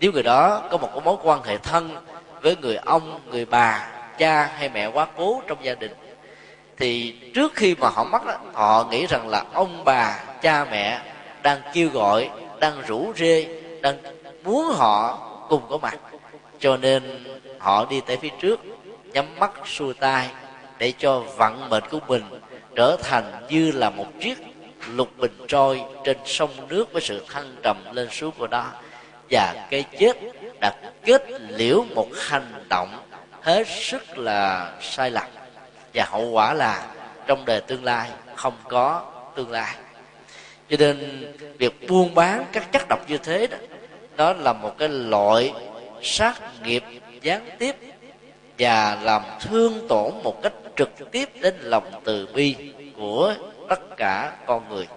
[0.00, 1.96] Nếu người đó có một cái mối quan hệ thân
[2.40, 3.88] với người ông, người bà,
[4.18, 5.92] cha hay mẹ quá cố trong gia đình,
[6.76, 11.00] thì trước khi mà họ mất họ nghĩ rằng là ông bà, cha mẹ
[11.42, 13.46] đang kêu gọi, đang rủ rê,
[13.80, 13.98] đang
[14.44, 15.98] muốn họ cùng có mặt.
[16.58, 17.24] Cho nên
[17.58, 18.60] họ đi tới phía trước,
[19.12, 20.28] nhắm mắt xuôi tay
[20.78, 22.22] để cho vận mệnh của mình
[22.76, 24.38] trở thành như là một chiếc
[24.94, 28.72] lục bình trôi trên sông nước với sự thăng trầm lên xuống của nó.
[29.30, 30.16] Và cái chết
[30.60, 30.72] đã
[31.04, 32.98] kết liễu một hành động
[33.40, 35.26] hết sức là sai lầm.
[35.94, 36.94] Và hậu quả là
[37.26, 39.74] trong đời tương lai không có tương lai.
[40.70, 41.26] Cho nên
[41.58, 43.56] việc buôn bán các chất độc như thế đó
[44.16, 45.52] đó là một cái loại
[46.02, 46.84] sát nghiệp
[47.22, 47.76] gián tiếp
[48.58, 52.56] và làm thương tổn một cách trực tiếp đến lòng từ bi
[52.96, 53.34] của
[53.68, 54.88] tất cả con người.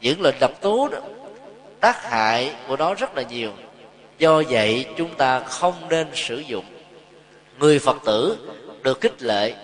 [0.00, 0.98] Những lệnh độc tố đó,
[1.80, 3.52] tác hại của nó rất là nhiều.
[4.18, 6.64] Do vậy, chúng ta không nên sử dụng.
[7.58, 8.48] Người phật tử
[8.82, 9.54] được khích lệ,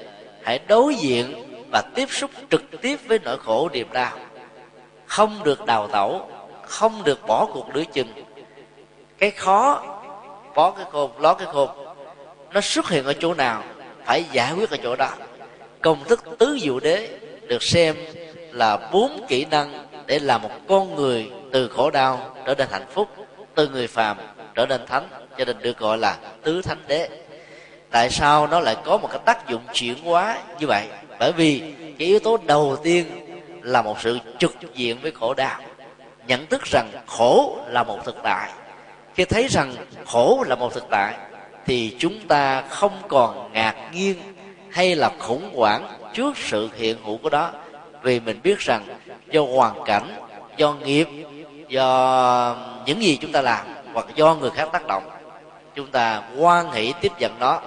[0.42, 4.18] hãy đối diện và tiếp xúc trực tiếp với nỗi khổ niềm đau.
[5.06, 6.30] Không được đào tẩu,
[6.62, 8.12] không được bỏ cuộc lưỡi chừng.
[9.18, 9.82] Cái khó
[10.54, 11.68] bó cái khôn ló cái khôn,
[12.52, 13.62] nó xuất hiện ở chỗ nào,
[14.04, 15.10] phải giải quyết ở chỗ đó.
[15.80, 17.18] Công thức tứ diệu đế
[17.48, 17.96] được xem
[18.52, 22.86] là bốn kỹ năng để làm một con người từ khổ đau trở nên hạnh
[22.90, 23.08] phúc,
[23.54, 24.16] từ người phàm
[24.54, 27.08] trở nên thánh, cho nên được gọi là tứ thánh đế.
[27.90, 30.86] Tại sao nó lại có một cái tác dụng chuyển hóa như vậy?
[31.18, 33.04] Bởi vì cái yếu tố đầu tiên
[33.62, 35.60] là một sự trực diện với khổ đau.
[36.26, 38.50] Nhận thức rằng khổ là một thực tại.
[39.14, 39.74] Khi thấy rằng
[40.06, 41.14] khổ là một thực tại,
[41.66, 44.16] thì chúng ta không còn ngạc nhiên
[44.74, 47.52] hay là khủng hoảng trước sự hiện hữu của đó?
[48.02, 48.84] Vì mình biết rằng
[49.30, 50.08] do hoàn cảnh,
[50.56, 51.08] do nghiệp,
[51.68, 52.56] do
[52.86, 55.10] những gì chúng ta làm hoặc do người khác tác động,
[55.74, 57.60] chúng ta quan hỷ tiếp nhận nó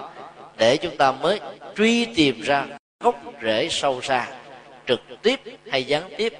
[0.56, 1.40] để chúng ta mới
[1.76, 2.66] truy tìm ra
[3.00, 4.26] gốc rễ sâu xa,
[4.86, 5.40] trực tiếp
[5.70, 6.32] hay gián tiếp,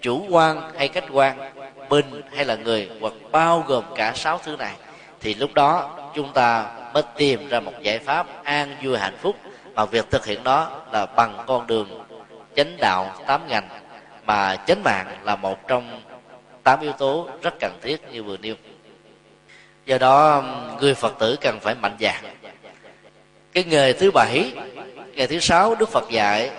[0.00, 1.52] chủ quan hay khách quan
[1.88, 4.72] bình hay là người hoặc bao gồm cả sáu thứ này,
[5.20, 9.36] thì lúc đó chúng ta mới tìm ra một giải pháp an vui hạnh phúc
[9.74, 12.04] mà việc thực hiện đó là bằng con đường
[12.56, 13.68] chánh đạo tám ngành
[14.26, 16.00] mà chánh mạng là một trong
[16.62, 18.54] tám yếu tố rất cần thiết như vừa nêu.
[19.86, 20.44] Do đó
[20.80, 22.24] người phật tử cần phải mạnh dạn.
[23.52, 24.52] Cái nghề thứ bảy,
[25.14, 26.50] nghề thứ sáu đức phật dạy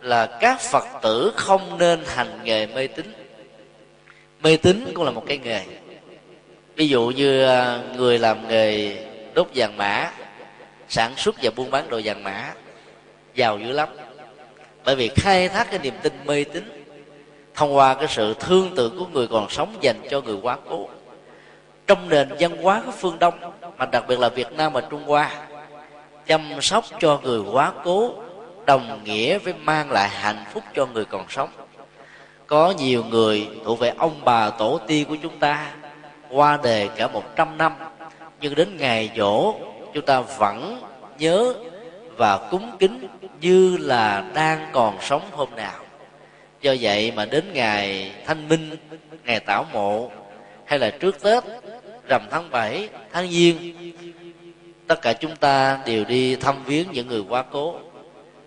[0.00, 3.12] là các phật tử không nên hành nghề mê tín.
[4.42, 5.64] Mê tín cũng là một cái nghề.
[6.76, 8.96] Ví dụ như à, người làm nghề
[9.34, 10.10] đốt vàng mã
[10.90, 12.54] sản xuất và buôn bán đồ vàng mã,
[13.34, 13.88] giàu dữ lắm.
[14.84, 16.84] Bởi vì khai thác cái niềm tin mê tín,
[17.54, 20.88] thông qua cái sự thương tượng của người còn sống dành cho người quá cố.
[21.86, 23.34] Trong nền văn hóa của phương đông,
[23.76, 25.30] mà đặc biệt là việt nam và trung hoa,
[26.26, 28.14] chăm sóc cho người quá cố
[28.66, 31.50] đồng nghĩa với mang lại hạnh phúc cho người còn sống.
[32.46, 35.70] Có nhiều người thuộc về ông bà tổ tiên của chúng ta,
[36.30, 37.74] qua đề cả một trăm năm,
[38.40, 39.54] nhưng đến ngày dỗ
[39.94, 40.82] chúng ta vẫn
[41.18, 41.54] nhớ
[42.16, 43.08] và cúng kính
[43.40, 45.80] như là đang còn sống hôm nào.
[46.60, 48.76] Do vậy mà đến ngày thanh minh
[49.24, 50.10] ngày tảo mộ
[50.64, 51.44] hay là trước tết
[52.08, 53.74] rằm tháng 7, tháng giêng
[54.86, 57.74] tất cả chúng ta đều đi thăm viếng những người quá cố.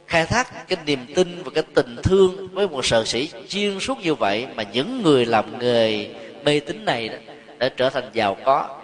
[0.08, 3.98] Khai thác cái niềm tin và cái tình thương với một sở sĩ chuyên suốt
[4.02, 6.10] như vậy mà những người làm nghề
[6.44, 7.16] mê tín này đó
[7.58, 8.80] đã trở thành giàu có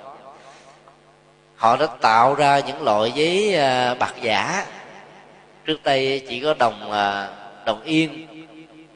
[1.59, 4.65] họ đã tạo ra những loại giấy à, bạc giả.
[5.65, 7.27] Trước đây chỉ có đồng à,
[7.65, 8.27] đồng yên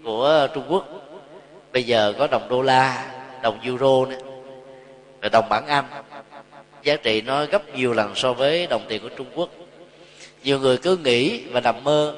[0.03, 0.85] của trung quốc.
[1.73, 3.05] Bây giờ có đồng đô la,
[3.41, 4.17] đồng euro nữa.
[5.21, 5.85] Rồi đồng bảng anh.
[6.83, 9.49] Giá trị nó gấp nhiều lần so với đồng tiền của trung quốc.
[10.43, 12.15] Nhiều người cứ nghĩ và nằm mơ,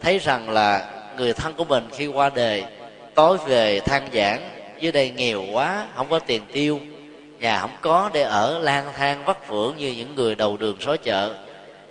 [0.00, 2.64] thấy rằng là người thân của mình khi qua đời,
[3.14, 6.80] tối về than giảng dưới đây nghèo quá, không có tiền tiêu
[7.40, 10.96] nhà không có để ở lang thang vất vưởng như những người đầu đường xó
[10.96, 11.34] chợ.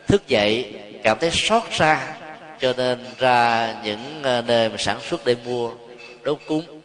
[0.08, 0.74] Thức dậy,
[1.04, 2.16] cảm thấy xót xa,
[2.60, 5.72] cho nên ra những ờ, nơi mà sản xuất để mua
[6.24, 6.82] đốt cúng.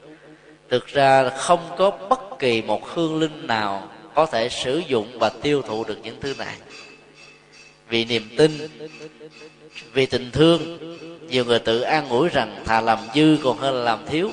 [0.71, 5.29] Thực ra không có bất kỳ một hương linh nào có thể sử dụng và
[5.43, 6.55] tiêu thụ được những thứ này.
[7.89, 8.69] Vì niềm tin,
[9.93, 10.79] vì tình thương,
[11.29, 14.31] nhiều người tự an ủi rằng thà làm dư còn hơn là làm thiếu.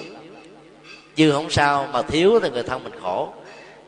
[1.17, 3.33] Dư không sao mà thiếu thì người thân mình khổ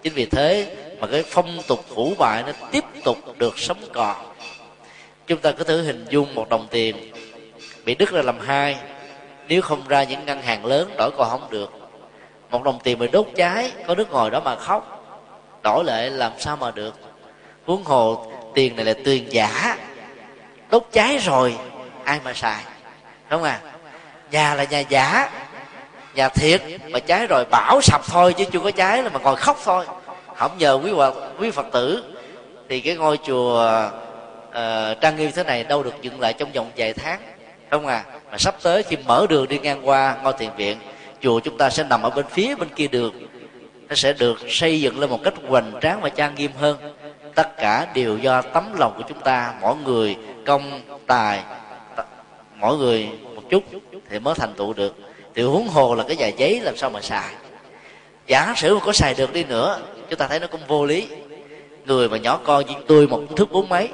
[0.04, 4.16] chính vì thế mà cái phong tục cũ bại nó tiếp tục được sống còn.
[5.28, 7.12] Chúng ta cứ thử hình dung một đồng tiền
[7.86, 8.78] bị đứt ra làm hai.
[9.47, 11.72] Nếu không ra những ngân hàng lớn, đổi còn không được.
[12.50, 14.95] Một đồng tiền bị đốt cháy, có nước ngồi đó mà khóc.
[15.64, 16.95] Đổi lại làm sao mà được?
[17.66, 19.78] Huống hồ tiền này là tiền giả.
[20.70, 21.58] Đốt cháy rồi,
[22.04, 22.64] ai mà xài?
[23.30, 23.60] Đúng không à
[24.32, 25.30] nhà là nhà giả
[26.16, 29.36] nhà thiệt mà cháy rồi bảo sập thôi chứ chưa có cháy là mà ngồi
[29.36, 29.86] khóc thôi.
[30.36, 32.03] Không nhờ quý phật quý phật tử.
[32.70, 33.72] Thì cái ngôi chùa
[34.49, 37.20] uh, trang nghiêm thế này đâu được dựng lại trong vòng vài tháng
[37.70, 40.78] không à mà sắp tới khi mở đường đi ngang qua ngôi thiền viện
[41.22, 43.14] chùa chúng ta sẽ nằm ở bên phía bên kia đường.
[43.89, 46.78] Nó sẽ được xây dựng lên một cách hoành tráng và trang nghiêm hơn.
[47.36, 51.43] Tất cả đều do tấm lòng của chúng ta mỗi người công tài
[52.55, 53.64] mỗi người một chút
[54.10, 54.95] thì mới thành tựu được
[55.40, 57.34] thì huống hồ là cái nhà giấy làm sao mà xài.
[58.28, 59.80] Giả sử mà có xài được đi nữa
[60.10, 61.08] chúng ta thấy nó cũng vô lý.
[61.86, 63.90] Người mà nhỏ con như tôi một thước bốn mấy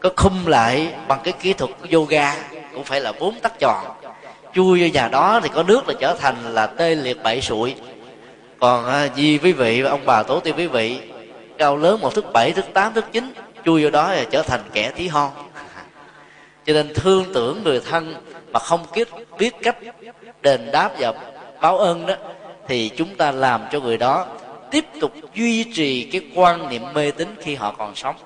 [0.00, 2.34] có khum lại bằng cái kỹ thuật yoga
[2.74, 3.84] cũng phải là bốn tắc tròn.
[4.54, 7.74] Chui vô nhà đó thì có nước là trở thành là tê liệt bậy sụi.
[8.60, 10.98] Còn à, di quý vị và ông bà tổ tiên quý vị
[11.58, 13.32] cao lớn một thước bảy thước tám thước chín
[13.64, 15.30] chui vô đó là trở thành kẻ tí hon.
[16.66, 18.14] Cho nên thương tưởng người thân
[18.52, 19.08] mà không biết
[19.38, 19.76] biết cách
[20.46, 21.12] đền đáp và
[21.60, 22.14] báo ơn đó,
[22.68, 24.26] thì chúng ta làm cho người đó
[24.70, 28.16] tiếp tục duy trì cái quan niệm mê tín khi họ còn sống.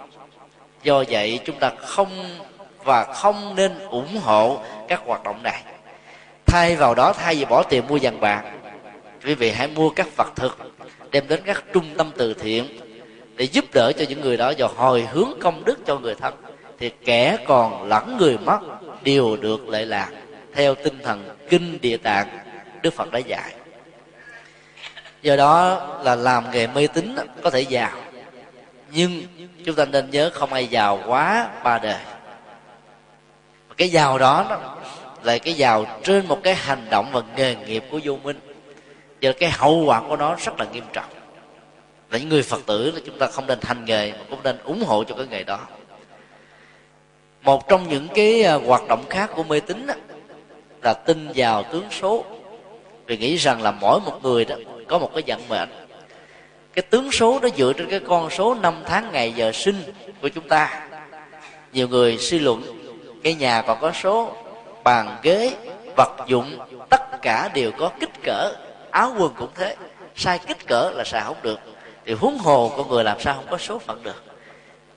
[0.83, 2.37] Do vậy, chúng ta không
[2.85, 5.63] và không nên ủng hộ các hoạt động này.
[6.47, 8.43] Thay vào đó, thay vì bỏ tiền mua vàng bạc,
[9.27, 10.59] quý vị hãy mua các vật thực,
[11.11, 12.65] đem đến các trung tâm từ thiện
[13.37, 16.35] để giúp đỡ cho những người đó và hồi hướng công đức cho người thân.
[16.79, 18.59] Thì kẻ còn lẫn người mất,
[19.03, 20.11] đều được lệ lạc
[20.55, 22.29] theo tinh thần kinh địa tạng,
[22.83, 23.55] đức phật đã dạy.
[25.23, 27.93] Do đó là làm nghề mê tín có thể giàu.
[28.91, 29.23] Nhưng
[29.65, 32.01] chúng ta nên nhớ không ai giàu quá ba đời.
[33.77, 34.61] Cái giàu đó
[35.23, 38.41] là cái giàu trên một cái hành động và nghề nghiệp của vô minh.
[39.21, 41.11] Do cái hậu quả của nó rất là nghiêm trọng.
[42.11, 44.59] Là những người phật tử là chúng ta không nên hành nghề mà cũng nên
[44.65, 45.61] ủng hộ cho cái nghề đó.
[47.43, 49.87] Một trong những cái à, hoạt động khác của mê tín
[50.83, 52.25] là tin vào tướng số.
[53.07, 54.57] Vì nghĩ rằng là mỗi một người đó
[54.89, 55.69] có một cái vận mệnh.
[56.75, 59.83] Cái tướng số nó dựa trên cái con số năm tháng ngày giờ sinh
[60.23, 60.89] của chúng ta.
[61.73, 62.63] Nhiều người suy luận,
[63.23, 64.33] cái nhà còn có số,
[64.85, 65.55] bàn ghế,
[65.97, 66.59] vật dụng,
[66.91, 68.55] tất cả đều có kích cỡ.
[68.91, 69.77] Áo quần cũng thế,
[70.17, 71.61] sai kích cỡ là sai không được.
[72.07, 74.25] Thì huống hồ con người làm sao không có số phận được?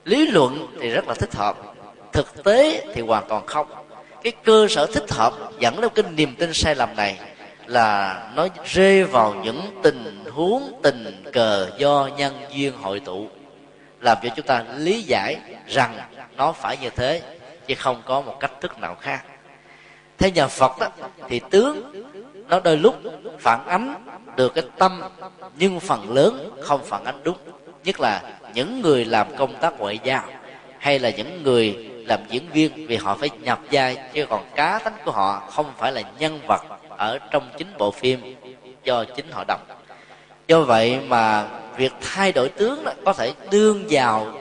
[0.04, 1.56] Lý luận thì rất là thích hợp,
[2.12, 3.66] thực tế thì hoàn toàn không
[4.24, 7.18] cái cơ sở thích hợp dẫn đến cái niềm tin sai lầm này
[7.66, 13.28] là nó rơi vào những tình huống tình cờ do nhân duyên hội tụ
[14.00, 15.98] làm cho chúng ta lý giải rằng
[16.36, 17.22] nó phải như thế
[17.66, 19.24] chứ không có một cách thức nào khác.
[20.18, 20.88] Theo nhà phật đó,
[21.28, 22.04] thì tướng
[22.48, 22.94] nó đôi lúc
[23.38, 23.94] phản ánh
[24.36, 25.02] được cái tâm
[25.58, 27.38] nhưng phần lớn không phản ánh đúng
[27.84, 28.22] nhất là
[28.54, 30.24] những người làm công tác ngoại giao
[30.78, 34.78] hay là những người làm diễn viên vì họ phải nhập vai, chứ còn cá
[34.84, 38.36] tính của họ không phải là nhân vật ở trong chính bộ phim
[38.84, 39.60] do chính họ đọc.
[40.48, 41.46] Do vậy mà
[41.76, 44.32] việc thay đổi tướng đó có thể đương vào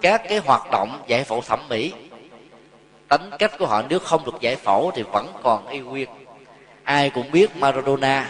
[0.00, 1.92] các cái hoạt động giải phẫu thẩm mỹ.
[3.08, 6.08] Tính cách của họ nếu không được giải phẫu thì vẫn còn y nguyên.
[6.84, 8.28] Ai cũng biết Maradona,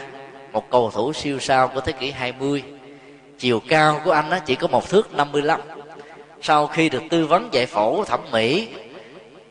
[0.53, 2.62] một cầu thủ siêu sao của thế kỷ 20
[3.39, 5.61] chiều cao của anh đó chỉ có một thước 55
[6.47, 8.68] sau khi được tư vấn giải phẫu thẩm mỹ,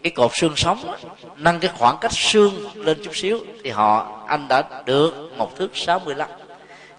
[0.03, 0.95] cái cột xương sống
[1.37, 5.77] nâng cái khoảng cách xương lên chút xíu thì họ, anh đã được một thước
[5.77, 6.29] 65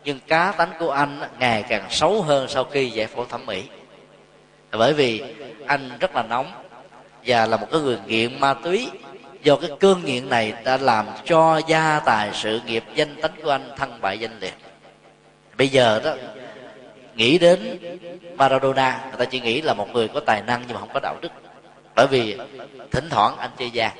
[0.04, 3.62] nhưng cá tánh của anh ngày càng xấu hơn sau khi giải phẫu thẩm mỹ.
[4.70, 5.22] Bởi vì
[5.66, 6.52] anh rất là nóng
[7.26, 8.90] và là một cái người nghiện ma túy.
[9.42, 13.50] Do cái cơn nghiện này đã làm cho gia tài sự nghiệp danh tánh của
[13.50, 14.54] anh thăng bại danh liệt.
[15.56, 16.14] Bây giờ đó
[17.14, 17.78] nghĩ đến
[18.36, 21.00] Maradona, người ta chỉ nghĩ là một người có tài năng nhưng mà không có
[21.02, 21.32] đạo đức.
[21.94, 22.36] Bởi vì
[22.90, 23.92] thỉnh thoảng anh chơi gian.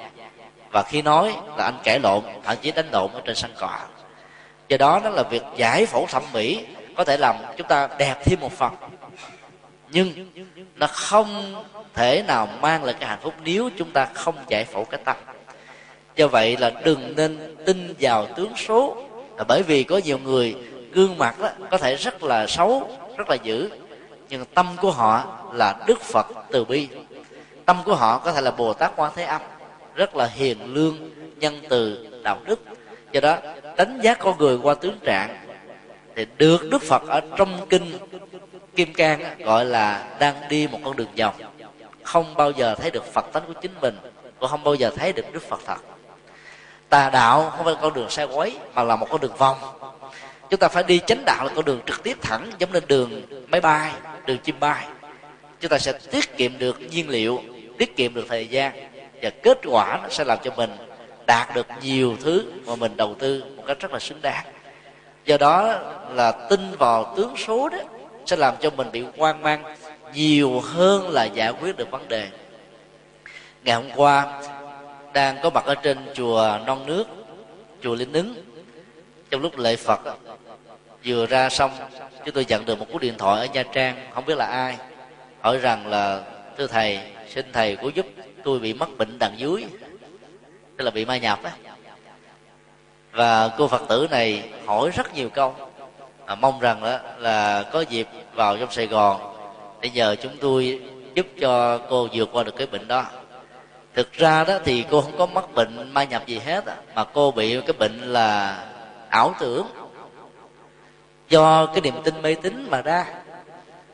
[0.70, 3.78] Và khi nói là anh cãi lộn, thậm chí đánh lộn ở trên sân cỏ
[4.68, 6.64] do đó đó là việc giải phẫu thẩm mỹ,
[6.96, 8.72] có thể làm chúng ta đẹp thêm một phần.
[9.90, 10.28] Nhưng
[10.76, 11.62] nó không
[11.94, 15.16] thể nào mang lại cái hạnh phúc nếu chúng ta không giải phẫu cái tâm.
[16.16, 18.96] Do vậy là đừng nên tin vào tướng số.
[19.36, 20.56] Là bởi vì có nhiều người
[20.92, 23.70] gương mặt đó có thể rất là xấu rất là dữ.
[24.28, 26.88] Nhưng tâm của họ là đức phật từ bi.
[27.64, 29.42] Tâm của họ có thể là bồ tát quan thế âm,
[29.94, 32.60] rất là hiền lương, nhân từ, đạo đức.
[33.12, 33.36] Do đó,
[33.76, 35.36] đánh giá con người qua tướng trạng
[36.16, 37.98] thì được đức phật ở trong kinh
[38.76, 41.34] kim cang gọi là đang đi một con đường vòng.
[42.02, 43.98] Không bao giờ thấy được phật tánh của chính mình,
[44.40, 45.76] cũng không bao giờ thấy được đức phật thật.
[46.88, 49.56] Tà đạo không phải con đường sai quấy, mà là một con đường vòng
[50.54, 53.22] chúng ta phải đi chánh đạo là con đường trực tiếp thẳng, giống lên đường
[53.48, 53.92] máy bay,
[54.26, 54.86] đường chim bay.
[55.60, 57.40] Chúng ta sẽ tiết kiệm được nhiên liệu,
[57.78, 58.72] tiết kiệm được thời gian,
[59.22, 60.70] và kết quả nó sẽ làm cho mình
[61.26, 64.44] đạt được nhiều thứ mà mình đầu tư một cách rất là xứng đáng.
[65.24, 65.78] Do đó
[66.10, 67.78] là tin vào tướng số đó
[68.26, 69.76] sẽ làm cho mình bị hoang mang
[70.14, 72.28] nhiều hơn là giải quyết được vấn đề.
[73.64, 74.42] Ngày hôm qua,
[75.12, 77.04] đang có mặt ở trên chùa non nước,
[77.82, 78.34] chùa linh ứng.
[79.30, 80.00] Trong lúc lễ phật
[81.04, 81.70] vừa ra xong
[82.24, 84.76] chúng tôi nhận được một cú điện thoại ở nha trang không biết là ai
[85.40, 86.20] hỏi rằng là
[86.58, 88.06] thưa thầy xin thầy cứu giúp
[88.44, 89.64] tôi bị mắc bệnh đằng dưới
[90.76, 91.52] tức là bị ma nhập á.
[93.12, 95.54] Và cô phật tử này hỏi rất nhiều câu
[96.26, 99.20] à, mong rằng đó là có dịp vào trong sài gòn
[99.80, 100.80] để nhờ chúng tôi
[101.14, 103.04] giúp cho cô vượt qua được cái bệnh đó.
[103.94, 107.30] Thực ra đó thì cô không có mắc bệnh ma nhập gì hết mà cô
[107.30, 108.58] bị cái bệnh là
[109.08, 109.66] ảo tưởng
[111.28, 113.06] do cái niềm tin mê tín mà ra.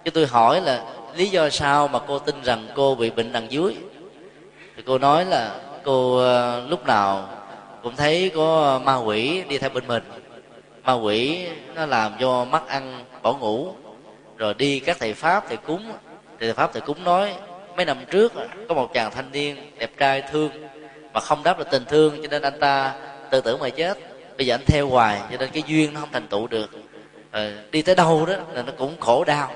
[0.05, 3.53] Chứ tôi hỏi là lý do sao mà cô tin rằng cô bị bệnh đằng
[3.53, 3.77] dưới?
[4.77, 5.55] Thì cô nói là
[5.85, 7.29] cô ờ, lúc nào
[7.83, 10.03] cũng thấy có ma quỷ đi theo bên mình.
[10.83, 13.73] Ma quỷ nó làm cho mắt ăn, bỏ ngủ.
[14.37, 15.93] Rồi đi các thầy pháp, thầy cúng.
[16.41, 17.35] Thầy pháp, thầy cúng nói,
[17.77, 20.51] mấy năm trước à, có một chàng thanh niên đẹp trai thương
[21.13, 22.95] mà không đáp được tình thương, cho nên anh ta
[23.31, 23.99] tự tử mà chết.
[24.37, 26.71] Bây giờ anh theo hoài, cho nên cái duyên nó không thành tựu được.
[27.31, 29.53] Ờ, đi tới đâu đó là nó cũng khổ đau.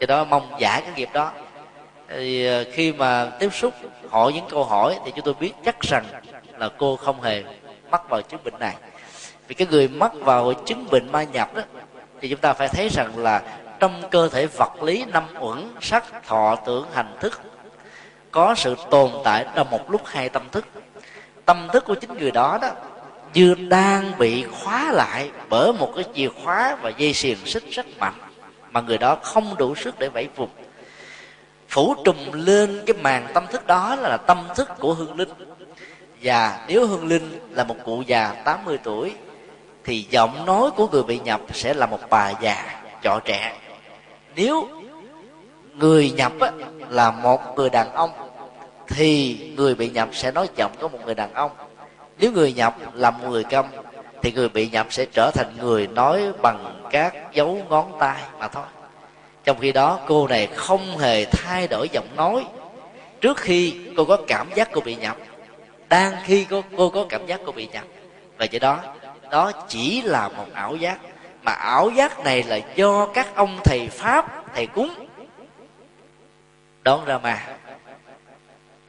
[0.00, 1.32] Do đó mong giải cái nghiệp đó.
[2.08, 3.74] Thì ờ, khi mà tiếp xúc,
[4.10, 6.04] hỏi những câu hỏi thì chúng tôi biết chắc rằng
[6.58, 7.44] là cô không hề
[7.90, 8.74] mắc vào chứng bệnh này.
[9.48, 11.62] Vì cái người mắc vào chứng bệnh ma nhập đó,
[12.20, 13.42] thì chúng ta phải thấy rằng là
[13.80, 17.40] trong cơ thể vật lý năm uẩn, sắc, thọ, tưởng, hành thức,
[18.30, 20.64] có sự tồn tại trong một lúc hai tâm thức.
[21.44, 22.68] Tâm thức của chính người đó đó
[23.34, 27.86] như đang bị khóa lại bởi một cái chìa khóa và dây xiềng xích rất
[27.98, 28.14] mạnh
[28.70, 30.50] mà người đó không đủ sức để vẫy vùng.
[31.68, 35.28] Phủ trùm lên cái màn tâm thức đó là tâm thức của hương linh.
[36.22, 39.12] Và nếu hương linh là một cụ già 80 tuổi
[39.84, 43.56] thì giọng nói của người bị nhập sẽ là một bà già trọ trẻ.
[44.36, 44.68] Nếu
[45.74, 46.52] người nhập á,
[46.88, 48.10] là một người đàn ông
[48.86, 51.50] thì người bị nhập sẽ nói giọng của một người đàn ông
[52.18, 53.66] nếu người nhập làm người câm
[54.22, 58.48] thì người bị nhập sẽ trở thành người nói bằng các dấu ngón tay mà
[58.48, 58.64] thôi.
[59.44, 62.46] Trong khi đó cô này không hề thay đổi giọng nói.
[63.20, 65.16] Trước khi cô có cảm giác cô bị nhập
[65.88, 67.84] đang khi cô, cô có cảm giác cô bị nhập
[68.38, 68.80] và do đó
[69.30, 70.98] đó chỉ là một ảo giác
[71.42, 74.94] mà ảo giác này là do các ông thầy pháp thầy cúng.
[76.82, 77.46] Đón ra mà.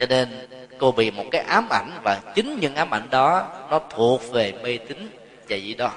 [0.00, 0.48] Cho nên
[0.80, 4.52] cô bị một cái ám ảnh và chính những ám ảnh đó, nó thuộc về
[4.62, 5.10] mê tín
[5.48, 5.92] và dị đoan.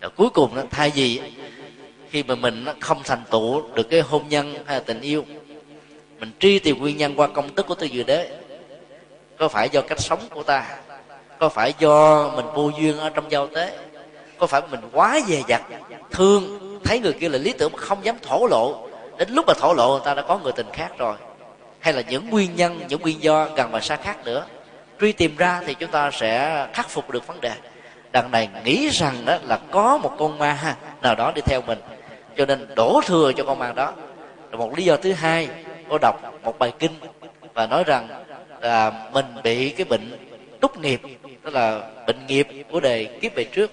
[0.00, 1.20] Rồi cuối cùng nó thay vì
[2.10, 5.24] khi mà mình không thành tựu được cái hôn nhân hay là tình yêu,
[6.18, 8.30] mình truy tìm nguyên nhân qua công đức của tư vừa đế.
[9.38, 10.76] Có phải do cách sống của ta?
[11.38, 13.78] Có phải do mình vô duyên ở trong giao tế?
[14.38, 15.62] Có phải mình quá dè dặt,
[16.10, 18.88] thương, thấy người kia là lý tưởng mà không dám thổ lộ?
[19.18, 21.16] Đến lúc mà thổ lộ, người ta đã có người tình khác rồi
[21.82, 24.44] hay là những nguyên nhân, những nguyên do gần và xa khác nữa?
[25.00, 27.52] Truy tìm ra thì chúng ta sẽ khắc phục được vấn đề.
[28.12, 31.78] Đằng này nghĩ rằng đó là có một con ma nào đó đi theo mình.
[32.36, 33.92] Cho nên đổ thừa cho con ma đó.
[34.50, 35.48] Rồi một lý do thứ hai,
[35.88, 36.92] cô đọc một bài kinh
[37.54, 38.08] và nói rằng
[38.60, 40.28] là mình bị cái bệnh
[40.60, 41.02] túc nghiệp,
[41.42, 43.70] tức là bệnh nghiệp của đời kiếp về trước.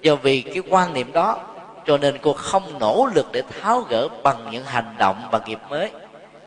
[0.00, 1.38] Do vì cái quan niệm đó,
[1.86, 5.58] cho nên cô không nỗ lực để tháo gỡ bằng những hành động và nghiệp
[5.68, 5.90] mới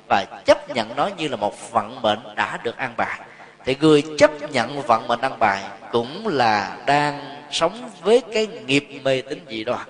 [0.10, 3.20] và chấp nhận nó như là một vận mệnh đã được an bài.
[3.66, 7.20] Thì người chấp nhận vận mệnh an bài cũng là đang
[7.52, 9.88] sống với cái nghiệp mê tín dị đoan.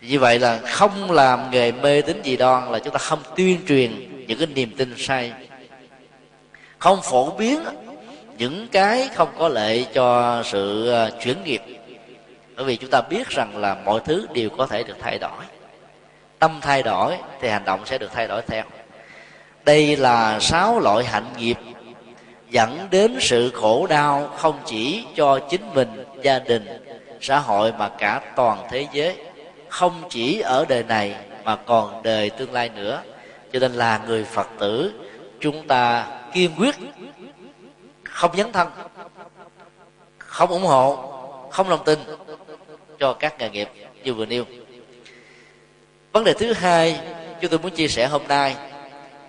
[0.00, 3.60] Như vậy là không làm nghề mê tín dị đoan là chúng ta không tuyên
[3.68, 3.90] truyền
[4.26, 5.32] những cái niềm tin sai.
[6.78, 7.60] Không phổ biến
[8.38, 11.62] những cái không có lợi cho sự ờ, chuyển nghiệp.
[12.56, 15.44] Bởi vì chúng ta biết rằng là mọi thứ đều có thể được thay đổi.
[16.38, 18.64] Tâm thay đổi thì hành động sẽ được thay đổi theo
[19.68, 21.58] đây là sáu loại hạnh nghiệp,
[22.50, 26.66] dẫn đến sự khổ đau không chỉ cho chính mình, gia đình,
[27.20, 29.16] xã hội mà cả toàn thế giới.
[29.68, 33.02] Không chỉ ở đời này mà còn đời tương lai nữa.
[33.52, 34.92] Cho nên là người phật tử,
[35.40, 36.74] chúng ta kiên quyết
[38.04, 38.68] không dấn thân,
[40.18, 41.12] không ủng hộ,
[41.50, 41.98] không lòng tin
[42.98, 43.68] cho các nghề nghiệp
[44.04, 44.44] như vừa nêu.
[46.12, 47.00] Vấn đề thứ hai
[47.40, 48.56] chúng tôi muốn chia sẻ hôm nay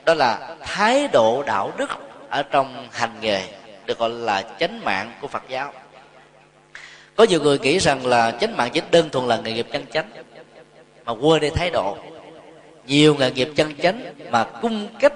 [0.10, 1.90] đó là thái độ đạo đức
[2.30, 3.42] ở trong hành nghề,
[3.86, 5.74] được gọi là chánh mạng của phật giáo.
[7.16, 9.86] Có nhiều người nghĩ rằng là chánh mạng chỉ đơn thuần là nghề nghiệp chân
[9.94, 10.12] chánh,
[11.06, 11.98] mà quên đi thái độ.
[12.86, 15.14] Nhiều nghề nghiệp chân chánh mà cung cấp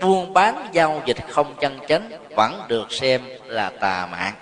[0.00, 4.34] buôn bán giao dịch không chân chánh vẫn được xem là tà mạng.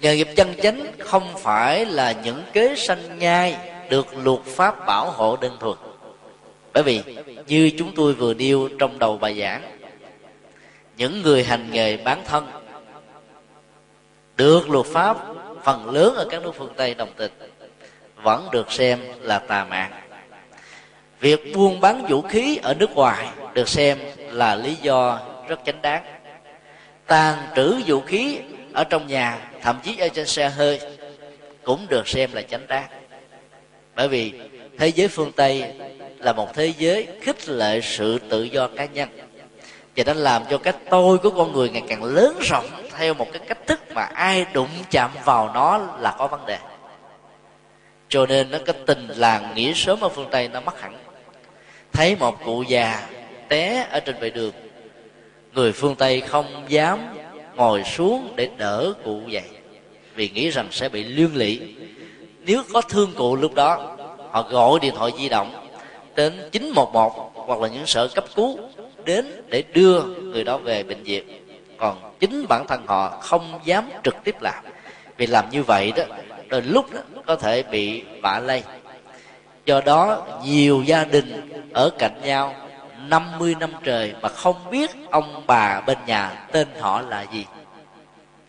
[0.00, 3.56] Nghề nghiệp chân chánh không phải là những kế sanh nhai
[3.88, 5.76] được luật pháp bảo hộ đơn thuần.
[6.72, 7.02] Bởi vì
[7.52, 9.62] như chúng tôi vừa nêu trong đầu bài giảng.
[10.96, 12.46] Những người hành nghề bán thân
[14.36, 15.16] được luật pháp
[15.64, 17.32] phần lớn ở các nước phương tây đồng tình,
[18.22, 19.92] vẫn được xem là tà mạng
[21.22, 23.98] việc buôn bán vũ khí ở nước ngoài được xem
[24.30, 26.04] là lý do rất chánh đáng.
[27.06, 28.38] Tàn trữ vũ khí
[28.72, 30.80] ở trong nhà, thậm chí ở trên xe hơi
[31.62, 32.88] cũng được xem là chánh đáng.
[33.94, 34.32] Bởi vì
[34.78, 35.74] thế giới phương tây
[36.22, 39.08] là một thế giới khích lệ sự tự do cá nhân.
[39.96, 42.66] Và nó làm cho cái tôi của con người ngày càng lớn rộng
[42.98, 46.58] theo một cái cách thức mà ai đụng chạm vào nó là có vấn đề.
[48.08, 50.94] Cho nên nó cái tình làng nghĩ sớm ở phương tây nó mất hẳn.
[51.92, 53.08] Thấy một cụ già
[53.48, 54.52] té ở trên vệ đường.
[55.52, 56.98] Người phương tây không dám
[57.54, 59.48] ngồi xuống để đỡ cụ dậy,
[60.14, 61.74] vì nghĩ rằng sẽ bị liên lụy.
[62.38, 63.96] Nếu có thương cụ lúc đó,
[64.30, 65.61] họ gọi điện thoại di động
[66.14, 68.58] đến 911 hoặc là những sở cấp cứu
[69.04, 71.24] đến để đưa người đó về bệnh viện.
[71.76, 74.64] Còn chính bản thân họ không dám trực tiếp làm.
[75.16, 76.04] Vì làm như vậy đó
[76.48, 78.62] đôi lúc đó, có thể bị vạ lây.
[79.66, 82.54] Do đó nhiều gia đình ở cạnh nhau
[83.08, 87.46] 50 năm trời mà không biết ông bà bên nhà tên họ là gì.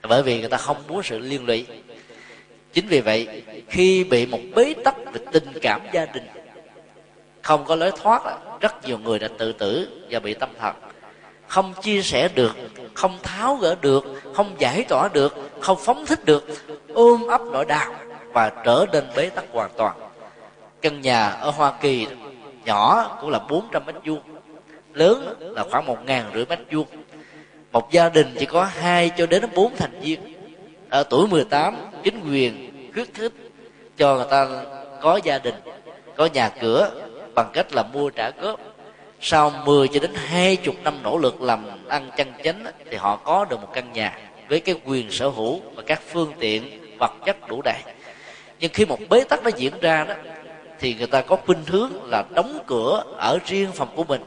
[0.01, 1.65] Bởi vì người ta không muốn sự liên lụy.
[2.73, 6.27] Chính vì vậy khi bị một bế tắc về tình cảm gia đình
[7.43, 8.23] không có lối thoát
[8.59, 10.75] rất nhiều người đã tự tử và bị tâm thần.
[11.47, 12.55] Không chia sẻ được,
[12.93, 16.47] không tháo gỡ được, không giải tỏa được, không phóng thích được,
[16.93, 17.93] ôm ấp nỗi đau
[18.33, 19.97] và trở nên bế tắc hoàn toàn.
[20.81, 22.07] Căn nhà ở hoa kỳ
[22.65, 24.21] nhỏ cũng là 400 mét vuông,
[24.93, 26.87] lớn là khoảng một ngàn rưỡi mét vuông.
[27.71, 30.19] Một gia đình chỉ có hai cho đến bốn thành viên.
[30.89, 33.31] Ở tuổi 18 chính quyền khuyến khích
[33.97, 34.47] cho người ta
[35.01, 35.55] có gia đình,
[36.15, 36.91] có nhà cửa
[37.35, 38.59] bằng cách là mua trả góp.
[39.21, 43.45] Sau 10 cho đến 20 năm nỗ lực làm ăn chân chánh thì họ có
[43.45, 44.19] được một căn nhà
[44.49, 47.81] với cái quyền sở hữu và các phương tiện vật chất đủ đầy.
[48.59, 50.13] Nhưng khi một bế tắc nó diễn ra đó,
[50.79, 54.21] thì người ta có khuynh hướng là đóng cửa ở riêng phòng của mình.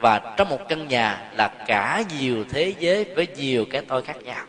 [0.00, 4.16] Và trong một căn nhà là cả nhiều thế giới với nhiều cái tôi khác
[4.22, 4.44] nhau.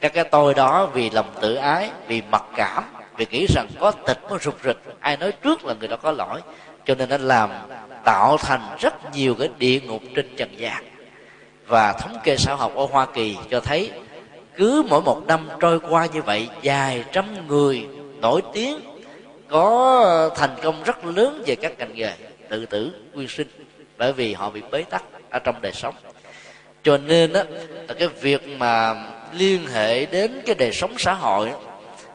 [0.00, 2.84] Các cái tôi đó vì lòng tự ái, vì mặc cảm,
[3.16, 4.78] vì nghĩ rằng có tịch có rụt rịch.
[5.00, 6.40] Ai nói trước là người đó có lỗi
[6.90, 7.50] cho nên nó làm
[8.04, 10.84] tạo thành rất nhiều cái địa ngục trên trần gian.
[11.66, 13.90] Và thống kê xã học ở hoa kỳ cho thấy
[14.56, 17.86] cứ mỗi một năm trôi qua như vậy vài trăm người
[18.20, 18.80] nổi tiếng
[19.48, 22.12] có thành công rất lớn về các ngành nghề
[22.48, 23.48] tự tử quyên sinh
[23.98, 25.94] bởi vì họ bị bế tắc ở trong đời sống.
[26.82, 27.42] Cho nên đó
[27.88, 28.94] là cái việc mà
[29.32, 31.50] liên hệ đến cái đời sống xã hội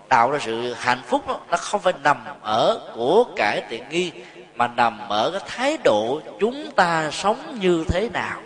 [0.09, 4.11] tạo ra sự hạnh phúc đó, nó không phải nằm ở của cải tiện nghi
[4.55, 8.41] mà nằm ở cái thái độ chúng ta sống như thế nào.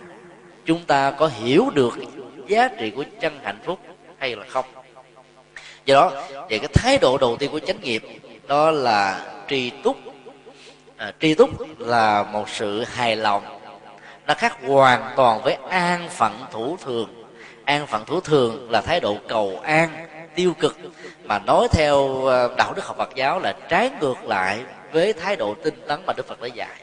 [0.65, 1.93] Chúng ta có hiểu được
[2.47, 3.79] giá trị của chân hạnh phúc
[4.17, 4.65] hay là không.
[5.85, 6.11] Do đó
[6.49, 8.03] về cái thái độ đầu tiên của chánh nghiệp
[8.47, 9.97] đó là tri túc.
[10.97, 13.43] À, tri túc là một sự hài lòng.
[14.27, 17.25] Nó khác hoàn toàn với an phận thủ thường.
[17.65, 19.89] An phận thủ thường là thái độ cầu an
[20.35, 20.77] tiêu cực.
[21.23, 24.59] Mà nói theo à, đạo đức học Phật giáo là trái ngược lại
[24.91, 26.81] với thái độ tinh tấn mà Đức Phật đã dạy.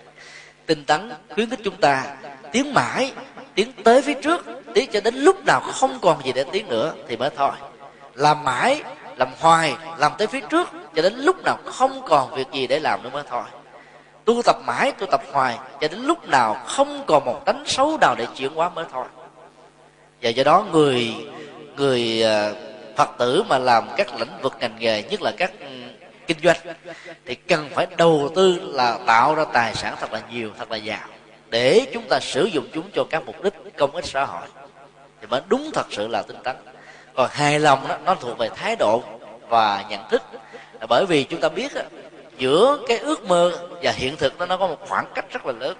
[0.67, 2.17] Tinh tấn khuyến khích chúng ta
[2.53, 3.13] tiến mãi,
[3.55, 6.95] tiến tới phía trước, tiến cho đến lúc nào không còn gì để tiến nữa
[7.09, 7.51] thì mới thôi.
[8.15, 8.83] Làm mãi,
[9.17, 12.79] làm hoài, làm tới phía trước cho đến lúc nào không còn việc gì để
[12.79, 13.43] làm nữa mới thôi.
[14.25, 17.99] Tu tập mãi, tu tập hoài cho đến lúc nào không còn một đánh xấu
[18.01, 19.05] nào để chuyển hóa mới thôi.
[20.23, 21.15] Và do đó người
[21.77, 22.55] người ờ,
[22.97, 25.53] phật tử mà làm các lĩnh vực ngành nghề, nhất là các
[26.27, 26.57] kinh doanh
[27.27, 30.77] thì cần phải đầu tư là tạo ra tài sản thật là nhiều thật là
[30.77, 31.09] giàu
[31.51, 34.47] để chúng ta sử dụng chúng cho các mục đích công ích xã hội.
[35.21, 36.57] Thì mới đúng thật sự là tinh tấn.
[37.15, 39.03] Còn hài lòng đó nó thuộc về thái độ
[39.49, 40.23] và nhận thức.
[40.89, 41.83] Bởi vì chúng ta biết đó,
[42.39, 45.53] giữa cái ước mơ và hiện thực đó nó có một khoảng cách rất là
[45.53, 45.77] lớn.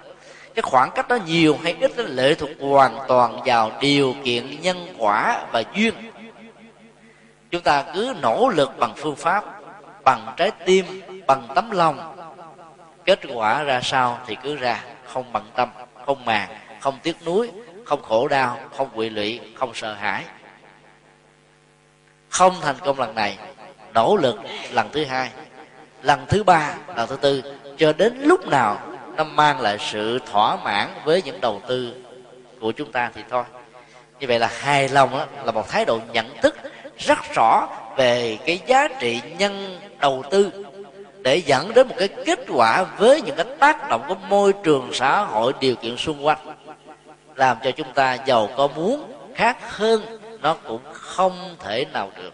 [0.55, 4.61] Cái khoảng cách đó nhiều hay ít nó lệ thuộc hoàn toàn vào điều kiện
[4.61, 5.93] nhân quả và duyên.
[7.51, 9.56] Chúng ta cứ nỗ lực bằng phương pháp
[10.07, 10.85] bằng trái tim
[11.27, 12.15] bằng tấm lòng.
[13.05, 15.69] Kết quả ra sao thì cứ ra không bận tâm
[16.05, 16.49] không màng
[16.79, 17.51] không tiếc nuối
[17.85, 20.23] không khổ đau không quỵ lụy không sợ hãi.
[22.29, 23.37] Không thành công lần này
[23.93, 24.35] nỗ lực
[24.71, 25.29] lần thứ hai
[26.01, 27.43] lần thứ ba lần thứ tư
[27.77, 28.79] cho đến lúc nào
[29.15, 31.93] nó mang lại sự thỏa mãn với những đầu tư
[32.61, 33.43] của chúng ta thì thôi.
[34.19, 36.55] Như vậy là hài lòng đó, là một thái độ nhận thức
[36.97, 40.51] rất rõ về cái giá trị nhân đầu tư
[41.21, 44.89] để dẫn đến một cái kết quả với những cái tác động của môi trường
[44.93, 46.37] xã hội, điều kiện xung quanh,
[47.35, 52.33] làm cho chúng ta giàu có muốn khác hơn, nó cũng không thể nào được.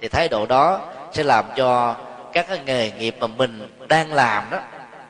[0.00, 0.80] Thì thái độ đó
[1.12, 1.96] sẽ làm cho
[2.32, 4.58] các cái nghề nghiệp mà mình đang làm đó,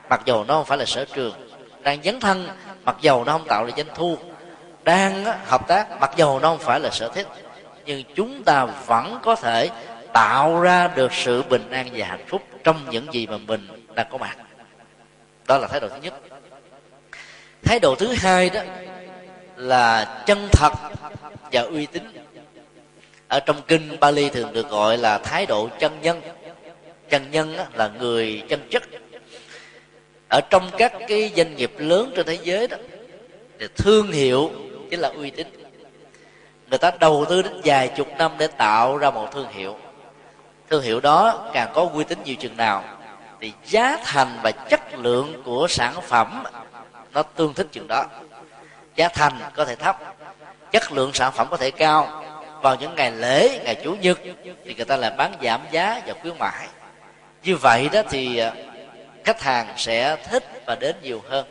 [0.09, 1.33] mặc dù nó không phải là sở trường,
[1.81, 2.47] đang dấn thân,
[2.83, 4.17] mặc dù nó không tạo ra doanh thu,
[4.83, 7.27] đang hợp tác, mặc dù nó không phải là sở thích,
[7.85, 9.69] nhưng chúng ta vẫn có thể
[10.15, 14.07] tạo ra được sự bình an và hạnh phúc trong những gì mà mình đang
[14.11, 14.37] có mặt.
[15.47, 16.13] Đó là thái độ thứ nhất.
[17.63, 18.61] Thái độ thứ hai đó
[19.55, 20.73] là chân thật
[21.51, 22.03] và uy tín.
[23.27, 26.21] Ở trong kinh Bali thường được gọi là thái độ chân nhân.
[27.09, 28.83] Chân nhân là người chân chất.
[30.29, 32.77] Ở trong các cái doanh nghiệp lớn trên thế giới đó,
[33.59, 34.51] thì thương hiệu
[34.89, 35.47] chính là uy tín.
[36.69, 39.77] Người ta đầu tư đến vài chục năm để tạo ra một thương hiệu
[40.75, 42.83] thương hiệu đó càng có uy tín nhiều chừng nào,
[43.41, 46.43] thì giá thành và chất lượng của sản phẩm
[47.13, 48.05] nó tương thích chừng đó.
[48.95, 49.97] Giá thành có thể thấp,
[50.71, 52.23] chất lượng sản phẩm có thể cao.
[52.61, 54.19] Vào những ngày lễ, ngày chủ nhật,
[54.65, 56.67] thì người ta lại bán giảm giá và khuyến mại
[57.43, 58.53] như vậy đó thì à,
[59.23, 61.45] khách hàng sẽ thích và đến nhiều hơn.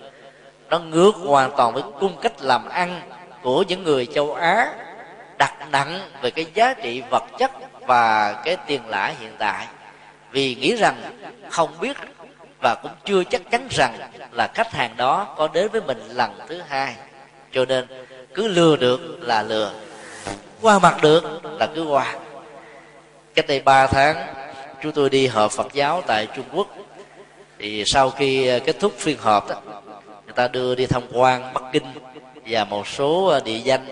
[0.68, 3.00] Nó ngược hoàn toàn với cung cách làm ăn
[3.42, 4.72] của những người châu á,
[5.38, 7.50] đặt nặng về cái giá trị vật chất
[7.86, 9.66] và cái tiền lãi hiện tại.
[10.30, 10.96] Vì nghĩ rằng
[11.50, 11.96] không biết
[12.60, 13.98] và cũng chưa chắc chắn rằng
[14.32, 16.94] là khách hàng đó có đến với mình lần thứ hai.
[17.52, 17.86] Cho nên
[18.34, 19.72] cứ lừa được là lừa
[20.60, 22.14] qua mặt được là cứ qua.
[23.34, 24.16] Cách đây ba tháng
[24.82, 26.68] chúng tôi đi họp phật giáo tại trung quốc.
[27.58, 29.56] Thì sau khi ờ, kết thúc phiên họp đó,
[30.24, 31.84] người ta đưa đi tham quan bắc kinh
[32.46, 33.86] và một số ờ, địa danh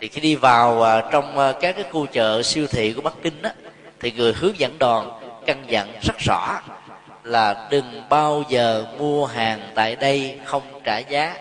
[0.00, 3.14] thì khi đi vào à, trong à, các cái khu chợ siêu thị của bắc
[3.22, 3.52] kinh á,
[4.00, 5.10] thì người hướng dẫn đoàn
[5.46, 6.60] căn dặn rất rõ
[7.24, 11.36] là đừng bao giờ mua hàng tại đây không trả giá.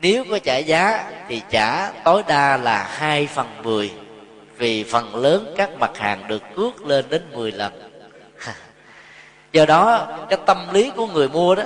[0.00, 3.90] Nếu có trả giá thì trả tối đa là hai phần mười,
[4.56, 7.72] vì phần lớn các mặt hàng được cước lên đến 10 lần.
[9.52, 11.62] Do đó, cái tâm lý của người mua đó,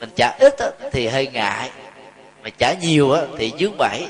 [0.00, 0.54] mình trả ít
[0.92, 1.70] thì hơi ngại,
[2.42, 4.06] mà trả nhiều thì dướng bẫy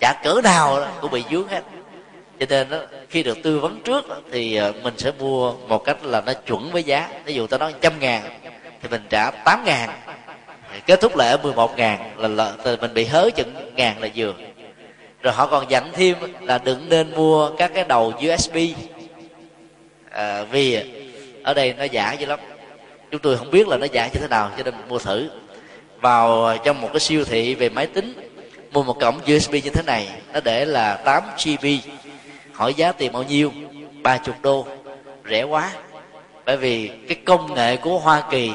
[0.00, 1.62] chả cỡ nào cũng bị dướng hết.
[2.40, 2.78] Cho nên đó,
[3.08, 6.70] khi được tư vấn trước thì ờ, mình sẽ mua một cách là nó chuẩn
[6.72, 7.08] với giá.
[7.24, 8.22] Ví dụ ta nói trăm ngàn
[8.82, 9.90] thì mình trả tám ngàn.
[10.86, 14.08] Kết thúc lại ở 11 ngàn là, là, là mình bị hớ chừng ngàn là
[14.14, 14.34] vừa.
[15.22, 18.56] Rồi họ còn dặn thêm là đừng nên mua các cái đầu USB
[20.10, 20.80] à, ờ, vì
[21.42, 22.40] ở đây nó giả dữ lắm.
[23.10, 25.30] Chúng tôi không biết là nó giả như thế nào cho nên mình mua thử.
[26.00, 28.25] Vào ờ, trong một cái siêu thị về máy tính
[28.72, 31.66] mua một cổng USB như thế này, nó để là 8 GB
[32.52, 33.52] hỏi giá tiền bao nhiêu?
[34.02, 34.66] Ba chục đô.
[35.30, 35.72] Rẻ quá.
[36.44, 38.52] Bởi vì cái công nghệ của Hoa Kỳ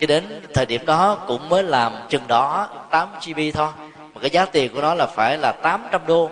[0.00, 3.68] cho đến thời điểm đó cũng mới làm chừng đó 8 GB thôi.
[4.14, 6.30] Mà cái giá tiền của nó là phải là 800 đô.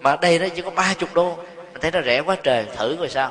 [0.00, 1.36] Mà đây nó chỉ có ba chục đô.
[1.72, 3.30] Mình thấy nó rẻ quá trời, thử rồi sao.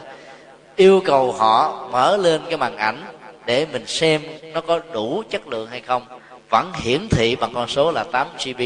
[0.76, 3.04] Yêu cầu họ mở lên cái màn ảnh
[3.46, 4.22] để mình xem
[4.54, 6.06] nó có đủ chất lượng hay không.
[6.50, 8.62] Vẫn hiển thị bằng con số là 8 GB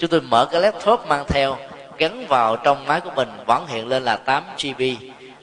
[0.00, 1.56] chúng tôi mở cái laptop mang theo,
[1.98, 4.82] gắn vào trong máy của mình vẫn hiện lên là 8 GB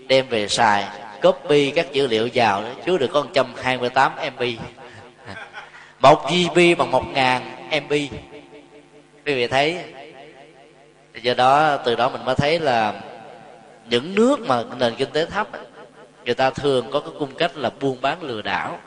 [0.08, 0.86] đem về xài,
[1.22, 4.44] copy các dữ liệu vào chứa được con 128 MB
[6.00, 7.42] một GB bằng một ngàn
[7.86, 7.92] MB
[9.26, 9.78] quý vị thấy,
[11.22, 12.94] do đó từ đó mình mới thấy là
[13.90, 15.48] những nước mà nền kinh tế thấp
[16.26, 18.80] người ta thường có cái cung cách là buôn bán lừa đảo.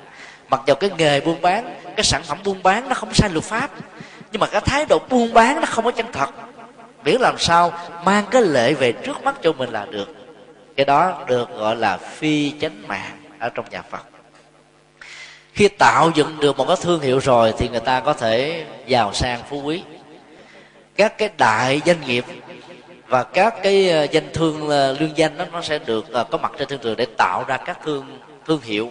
[0.48, 3.44] Mặc dù cái nghề buôn bán, cái sản phẩm buôn bán nó không sai luật
[3.44, 3.70] pháp
[4.32, 6.30] nhưng mà cái thái độ buôn bán nó không có chân thật.
[7.04, 7.72] Miễn làm sao
[8.04, 10.08] mang cái lệ về trước mắt cho mình là được.
[10.76, 14.02] Cái đó được gọi là phi chánh mạng ở trong nhà phật.
[15.52, 19.12] Khi tạo dựng được một cái thương hiệu rồi thì người ta có thể giàu
[19.12, 19.82] sang phú quý.
[20.96, 22.24] Các cái đại doanh nghiệp
[23.06, 26.38] và các cái ờ, danh thương ờ, lương danh đó, nó sẽ được ờ, có
[26.38, 28.90] mặt trên thương trường để tạo ra các thương thương hiệu.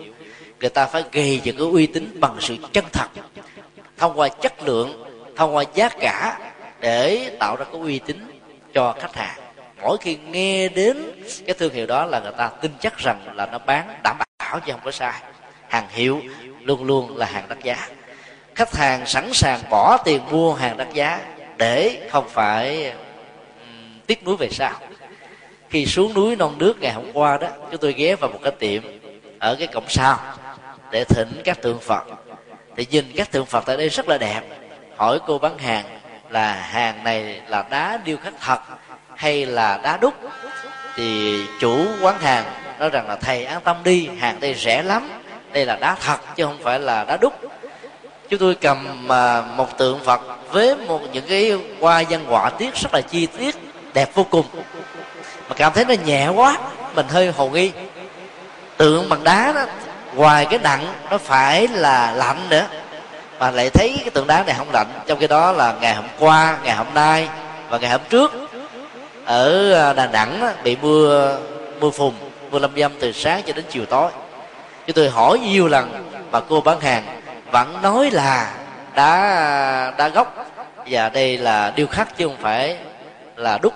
[0.60, 3.08] Người ta phải gây dựng cái uy tín bằng sự chân thật,
[3.98, 5.09] thông qua chất lượng
[5.40, 6.38] thông qua giá cả
[6.80, 8.42] để tạo ra cái uy tín
[8.74, 9.38] cho khách hàng.
[9.82, 13.46] Mỗi khi nghe đến cái thương hiệu đó là người ta tin chắc rằng là
[13.46, 15.22] nó bán đảm bảo chứ không có sai.
[15.68, 16.22] Hàng hiệu
[16.62, 17.88] luôn luôn là hàng đắt giá.
[18.56, 21.20] Khách hàng sẵn sàng bỏ tiền mua hàng đắt giá
[21.58, 22.94] để không phải
[24.08, 24.74] tiếc nuối về sau.
[25.70, 28.52] Khi xuống núi non nước ngày hôm qua đó, chúng tôi ghé vào một cái
[28.60, 28.84] tiệm
[29.40, 30.20] ở cái cổng sau
[30.92, 32.04] để thỉnh các tượng phật.
[32.76, 34.42] Thì nhìn các tượng phật tại đây rất là đẹp
[35.00, 35.86] hỏi cô bán hàng
[36.30, 38.60] là hàng này là đá điêu khắc thật
[39.16, 40.14] hay là đá đúc?
[40.96, 42.46] Thì chủ quán hàng
[42.80, 45.10] nói rằng là, thầy, an tâm đi, hàng đây rẻ lắm.
[45.52, 47.34] Đây là đá thật chứ không phải là đá đúc.
[48.30, 50.22] Chúng tôi cầm à, một tượng phật
[50.52, 53.56] với một những cái hoa văn họa tiết rất là chi tiết,
[53.94, 54.46] đẹp vô cùng.
[55.50, 56.58] Mà cảm thấy nó nhẹ quá,
[56.96, 57.72] mình hơi hồ nghi.
[58.78, 59.66] Tượng bằng đá đó,
[60.16, 62.66] ngoài cái nặng, nó phải là lạnh nữa
[63.40, 66.06] mà lại thấy cái tượng đá này không lạnh trong khi đó là ngày hôm
[66.20, 67.30] qua ngày hôm nay
[67.70, 68.32] và ngày hôm trước
[69.26, 71.38] ở à, đà nẵng bị mưa
[71.80, 72.14] mưa phùn
[72.52, 74.12] mưa lâm dâm từ sáng cho đến chiều tối.
[74.88, 77.04] Chúng tôi hỏi nhiều lần bà cô bán hàng
[77.52, 78.56] vẫn nói là
[78.96, 80.46] đá đá gốc.
[80.90, 82.78] Và đây là điêu khắc chứ không phải
[83.36, 83.74] là đúc.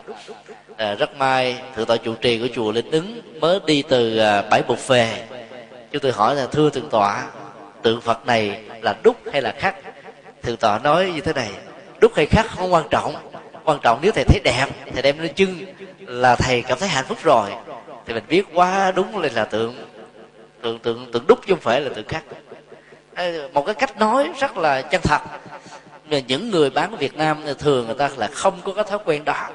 [0.78, 4.42] À, rất may thượng tọa chủ trì của chùa linh ứng mới đi từ à,
[4.42, 5.24] bãi bục về.
[5.92, 7.24] Chúng tôi hỏi là thưa thượng tọa
[7.84, 9.76] tượng phật này là đúc hay là khắc?
[10.42, 11.50] Thượng tọa nói như thế này
[12.00, 13.16] đúc hay khắc không quan trọng.
[13.64, 15.60] Quan trọng nếu thầy thấy đẹp thầy đem lên chưng
[16.00, 17.50] là thầy cảm thấy hạnh phúc rồi.
[18.06, 19.76] Thì mình biết quá đúng lên là tượng
[20.62, 22.24] tượng tượng tượng đúc chứ không phải là tượng khắc.
[23.54, 25.22] Một cái cách nói rất là chân thật.
[26.28, 29.26] Những người bán ở Việt Nam thường người ta là không có cái thói quen
[29.26, 29.50] đó.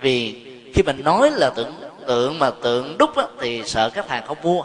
[0.00, 0.44] Vì
[0.74, 1.74] khi mình nói là tượng
[2.06, 4.62] tượng mà tượng đúc á, thì sợ khách hàng không mua.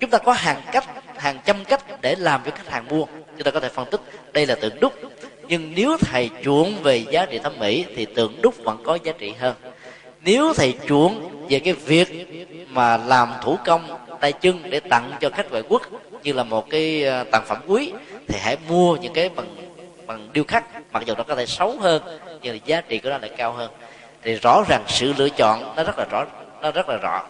[0.00, 0.84] Chúng ta có hàng cách
[1.20, 3.04] hàng trăm cách để làm cho khách hàng mua.
[3.36, 4.00] Chúng ta có thể phân tích,
[4.32, 4.92] đây là tượng đúc.
[5.48, 9.12] Nhưng nếu thầy chuộng về giá trị thẩm mỹ thì tượng đúc vẫn có giá
[9.18, 9.54] trị hơn.
[10.20, 12.28] Nếu thầy chuộng về cái việc
[12.68, 15.82] mà làm thủ công, tay chân để tặng cho khách ngoại quốc
[16.22, 17.92] như là một cái ờ, tặng phẩm quý,
[18.28, 19.56] thì hãy mua những cái bằng
[20.06, 22.02] bằng điêu khắc, mặc dù nó có thể xấu hơn,
[22.42, 23.70] nhưng giá trị của nó lại cao hơn.
[24.22, 26.24] Thì rõ ràng sự lựa chọn nó rất là rõ,
[26.62, 27.26] nó rất là rõ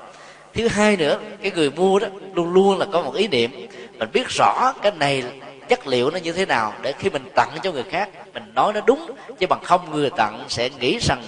[0.55, 3.51] thứ hai nữa cái người mua đó luôn luôn là có một ý niệm.
[3.99, 5.25] Mình biết rõ cái này
[5.69, 8.73] chất liệu nó như thế nào để khi mình tặng cho người khác mình nói
[8.73, 9.11] nó đúng.
[9.39, 11.23] Chứ bằng không người tặng sẽ nghĩ rằng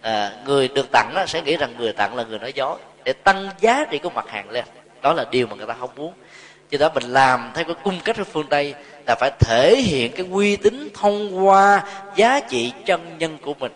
[0.00, 2.78] à, người được tặng đó sẽ nghĩ rằng người tặng là người nói dối.
[3.04, 4.64] Để tăng giá trị của mặt hàng lên.
[5.02, 6.12] Đó là điều mà người ta không muốn.
[6.70, 8.74] Cho đó mình làm theo cái cung cách của phương tây
[9.06, 11.84] là phải thể hiện cái uy tín thông qua
[12.16, 13.72] giá trị chân nhân của mình.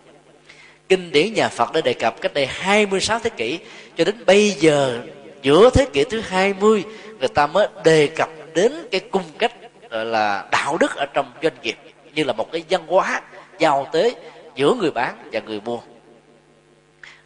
[0.89, 3.59] Kinh điển nhà Phật đã đề cập cách đây 26 thế kỷ
[3.97, 5.01] cho đến bây giờ
[5.43, 6.85] giữa thế kỷ thứ 20
[7.19, 9.53] người ta mới đề cập đến cái cung cách
[9.91, 11.77] gọi là đạo đức ở trong doanh nghiệp
[12.15, 13.21] như là một cái văn hóa
[13.59, 14.15] giao tế
[14.55, 15.79] giữa người bán và người mua.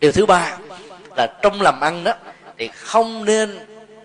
[0.01, 0.59] Điều thứ ba
[1.17, 2.13] là trong làm ăn đó
[2.59, 3.59] thì không nên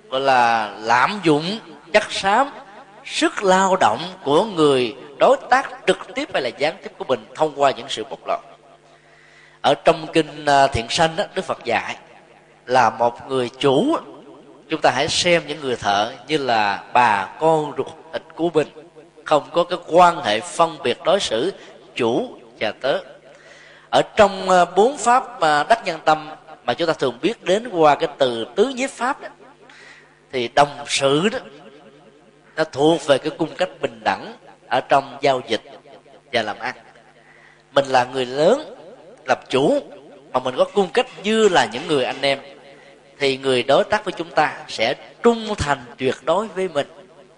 [0.10, 1.60] gọi là lạm dụng
[1.94, 2.49] chất xám
[3.06, 7.26] sức lao động của người đối tác trực tiếp hay là gián tiếp của mình
[7.35, 8.38] thông qua những sự bộc lộ.
[9.61, 11.95] Ở trong kinh à, thiện sanh đó, đức phật dạy
[12.65, 13.98] là một người chủ
[14.69, 18.68] chúng ta hãy xem những người thợ như là bà con ruột thịt của mình.
[19.26, 21.53] Không có cái quan hệ phân biệt đối xử
[21.95, 22.27] chủ
[22.60, 22.98] và tớ.
[23.90, 26.30] Ở trong ờ, bốn pháp ờ, đắc nhân tâm
[26.64, 29.30] mà chúng ta thường biết đến qua cái từ tứ nhiếp pháp đó,
[30.31, 31.40] thì đồng sự đó
[32.56, 34.34] nó thuộc về cái cung cách bình đẳng
[34.69, 35.61] ở trong giao dịch
[36.34, 36.76] và làm ăn.
[37.72, 38.76] Mình là người lớn
[39.26, 39.80] làm chủ
[40.34, 42.39] mà mình có cung cách như là những người anh em,
[43.19, 46.88] thì người đối tác với chúng ta sẽ trung thành tuyệt đối với mình,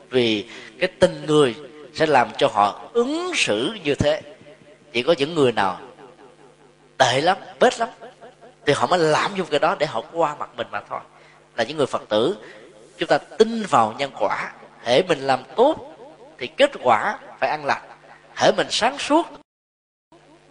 [0.09, 0.45] vì
[0.79, 1.55] cái tình người
[1.93, 4.21] sẽ làm cho họ ứng xử như thế.
[4.91, 5.79] Chỉ có những người nào
[6.97, 7.89] tệ lắm, bết lắm,
[8.65, 10.99] thì họ mới làm dụng cái đó để họ qua mặt mình mà thôi.
[11.55, 12.37] Là những người phật tử,
[12.97, 14.51] chúng ta tin vào nhân quả,
[14.83, 15.95] hễ mình làm tốt
[16.37, 17.81] thì kết quả phải ăn lành
[18.35, 19.27] hễ mình sáng suốt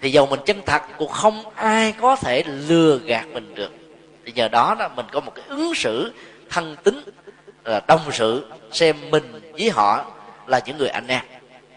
[0.04, 3.72] thì dầu mình chân thật, cũng không ai có thể lừa gạt mình được.
[4.24, 6.12] Thì nhờ đó là mình có một cái ứng xử
[6.50, 7.02] thân tính,
[7.64, 10.04] là đồng sự, xem mình với họ
[10.46, 11.20] là những người anh em.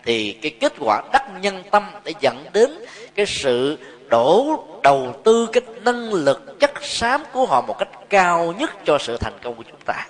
[0.06, 2.70] Thì cái kết quả đắc nhân tâm để dẫn đến
[3.16, 3.78] cái sự
[4.10, 8.98] đổ đầu tư cái năng lực chất xám của họ một cách cao nhất cho
[8.98, 10.08] sự thành công của chúng ta.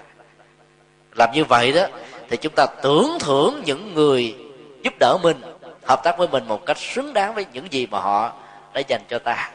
[1.15, 1.85] Làm như vậy đó,
[2.29, 4.35] thì chúng ta tưởng thưởng những người
[4.83, 5.41] giúp đỡ mình
[5.87, 8.33] hợp tác với mình một cách xứng đáng với những gì mà họ
[8.73, 9.51] đã dành cho ta.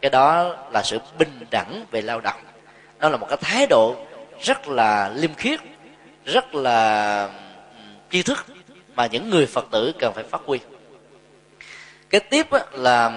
[0.00, 2.40] Cái đó là sự bình đẳng về lao động.
[2.98, 3.96] Đó là một cái thái độ
[4.40, 5.60] rất là liêm khiết,
[6.24, 7.28] rất là
[8.10, 8.46] tri thức
[8.94, 10.58] mà những người phật tử cần phải phát huy.
[12.10, 13.12] Cái tiếp là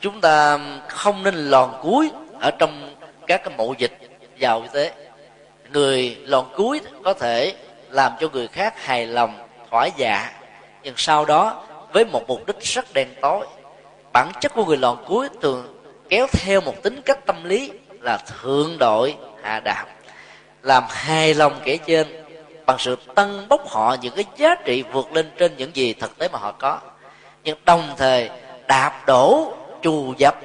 [0.00, 2.10] chúng ta không nên lòn cuối
[2.40, 2.94] ở trong
[3.26, 3.98] các cái mộ dịch
[4.38, 4.92] giàu như thế
[5.72, 7.54] người lòn cuối có thể
[7.90, 10.32] làm cho người khác hài lòng, thỏa dạ
[10.84, 11.62] nhưng sau đó,
[11.92, 13.46] với một mục đích rất đen tối,
[14.12, 17.70] bản chất của người lòn cuối thường kéo theo một tính cách tâm lý
[18.00, 19.86] là thượng đội hạ đạp
[20.62, 22.06] làm hài lòng kẻ trên
[22.66, 26.18] bằng sự tăng bốc họ những cái giá trị vượt lên trên những gì thực
[26.18, 26.80] tế mà họ có.
[27.44, 28.30] Nhưng đồng thời
[28.66, 29.52] đạp đổ
[29.82, 30.36] trù dập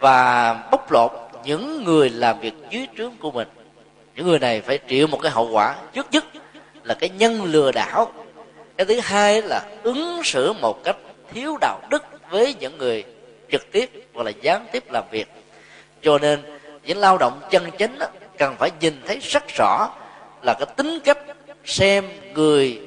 [0.00, 1.10] và bóc lột
[1.44, 3.48] những người làm việc dưới trướng của mình.
[4.14, 6.24] Những người này phải chịu một cái hậu quả, trước nhất
[6.82, 8.12] là cái nhân lừa đảo
[8.84, 10.96] cái thứ hai là ứng xử một cách
[11.32, 13.04] thiếu đạo đức với những người
[13.50, 15.28] trực tiếp hoặc là gián tiếp làm việc.
[16.02, 16.40] Cho nên
[16.84, 18.06] những lao động chân chính đó,
[18.38, 19.90] cần phải nhìn thấy rất rõ
[20.42, 21.18] là cái tính cách
[21.64, 22.80] xem người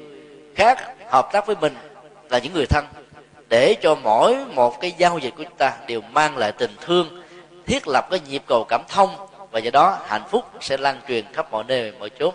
[0.54, 0.78] khác
[1.10, 1.74] hợp tác với mình
[2.30, 2.84] là những người thân
[3.48, 7.22] để cho mỗi một cái giao dịch của chúng ta đều mang lại tình thương
[7.66, 9.10] thiết lập cái nhịp cầu cảm thông
[9.50, 12.34] và do đó hạnh phúc sẽ lan truyền khắp mọi nơi mọi chốn.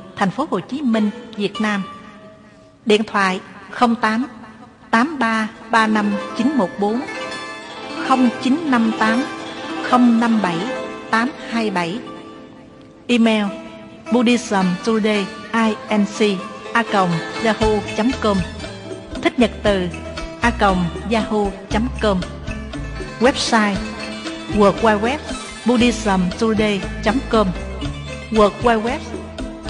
[0.21, 1.83] thành phố Hồ Chí Minh, Việt Nam.
[2.85, 3.39] Điện thoại
[3.79, 4.27] 08
[4.91, 7.01] 83 35 914
[8.07, 9.23] 0958
[10.19, 10.57] 057
[11.11, 11.99] 827
[13.07, 13.45] Email
[14.11, 15.25] Buddhism Today
[15.89, 16.39] inc
[16.73, 16.83] a
[17.43, 18.37] yahoo.com
[19.21, 19.87] Thích nhật từ
[20.41, 20.51] a
[21.09, 22.21] yahoo.com
[23.19, 23.75] Website
[24.55, 25.19] World Wide Web
[25.65, 27.47] buddhismtoday.com
[28.31, 29.01] World Wide Web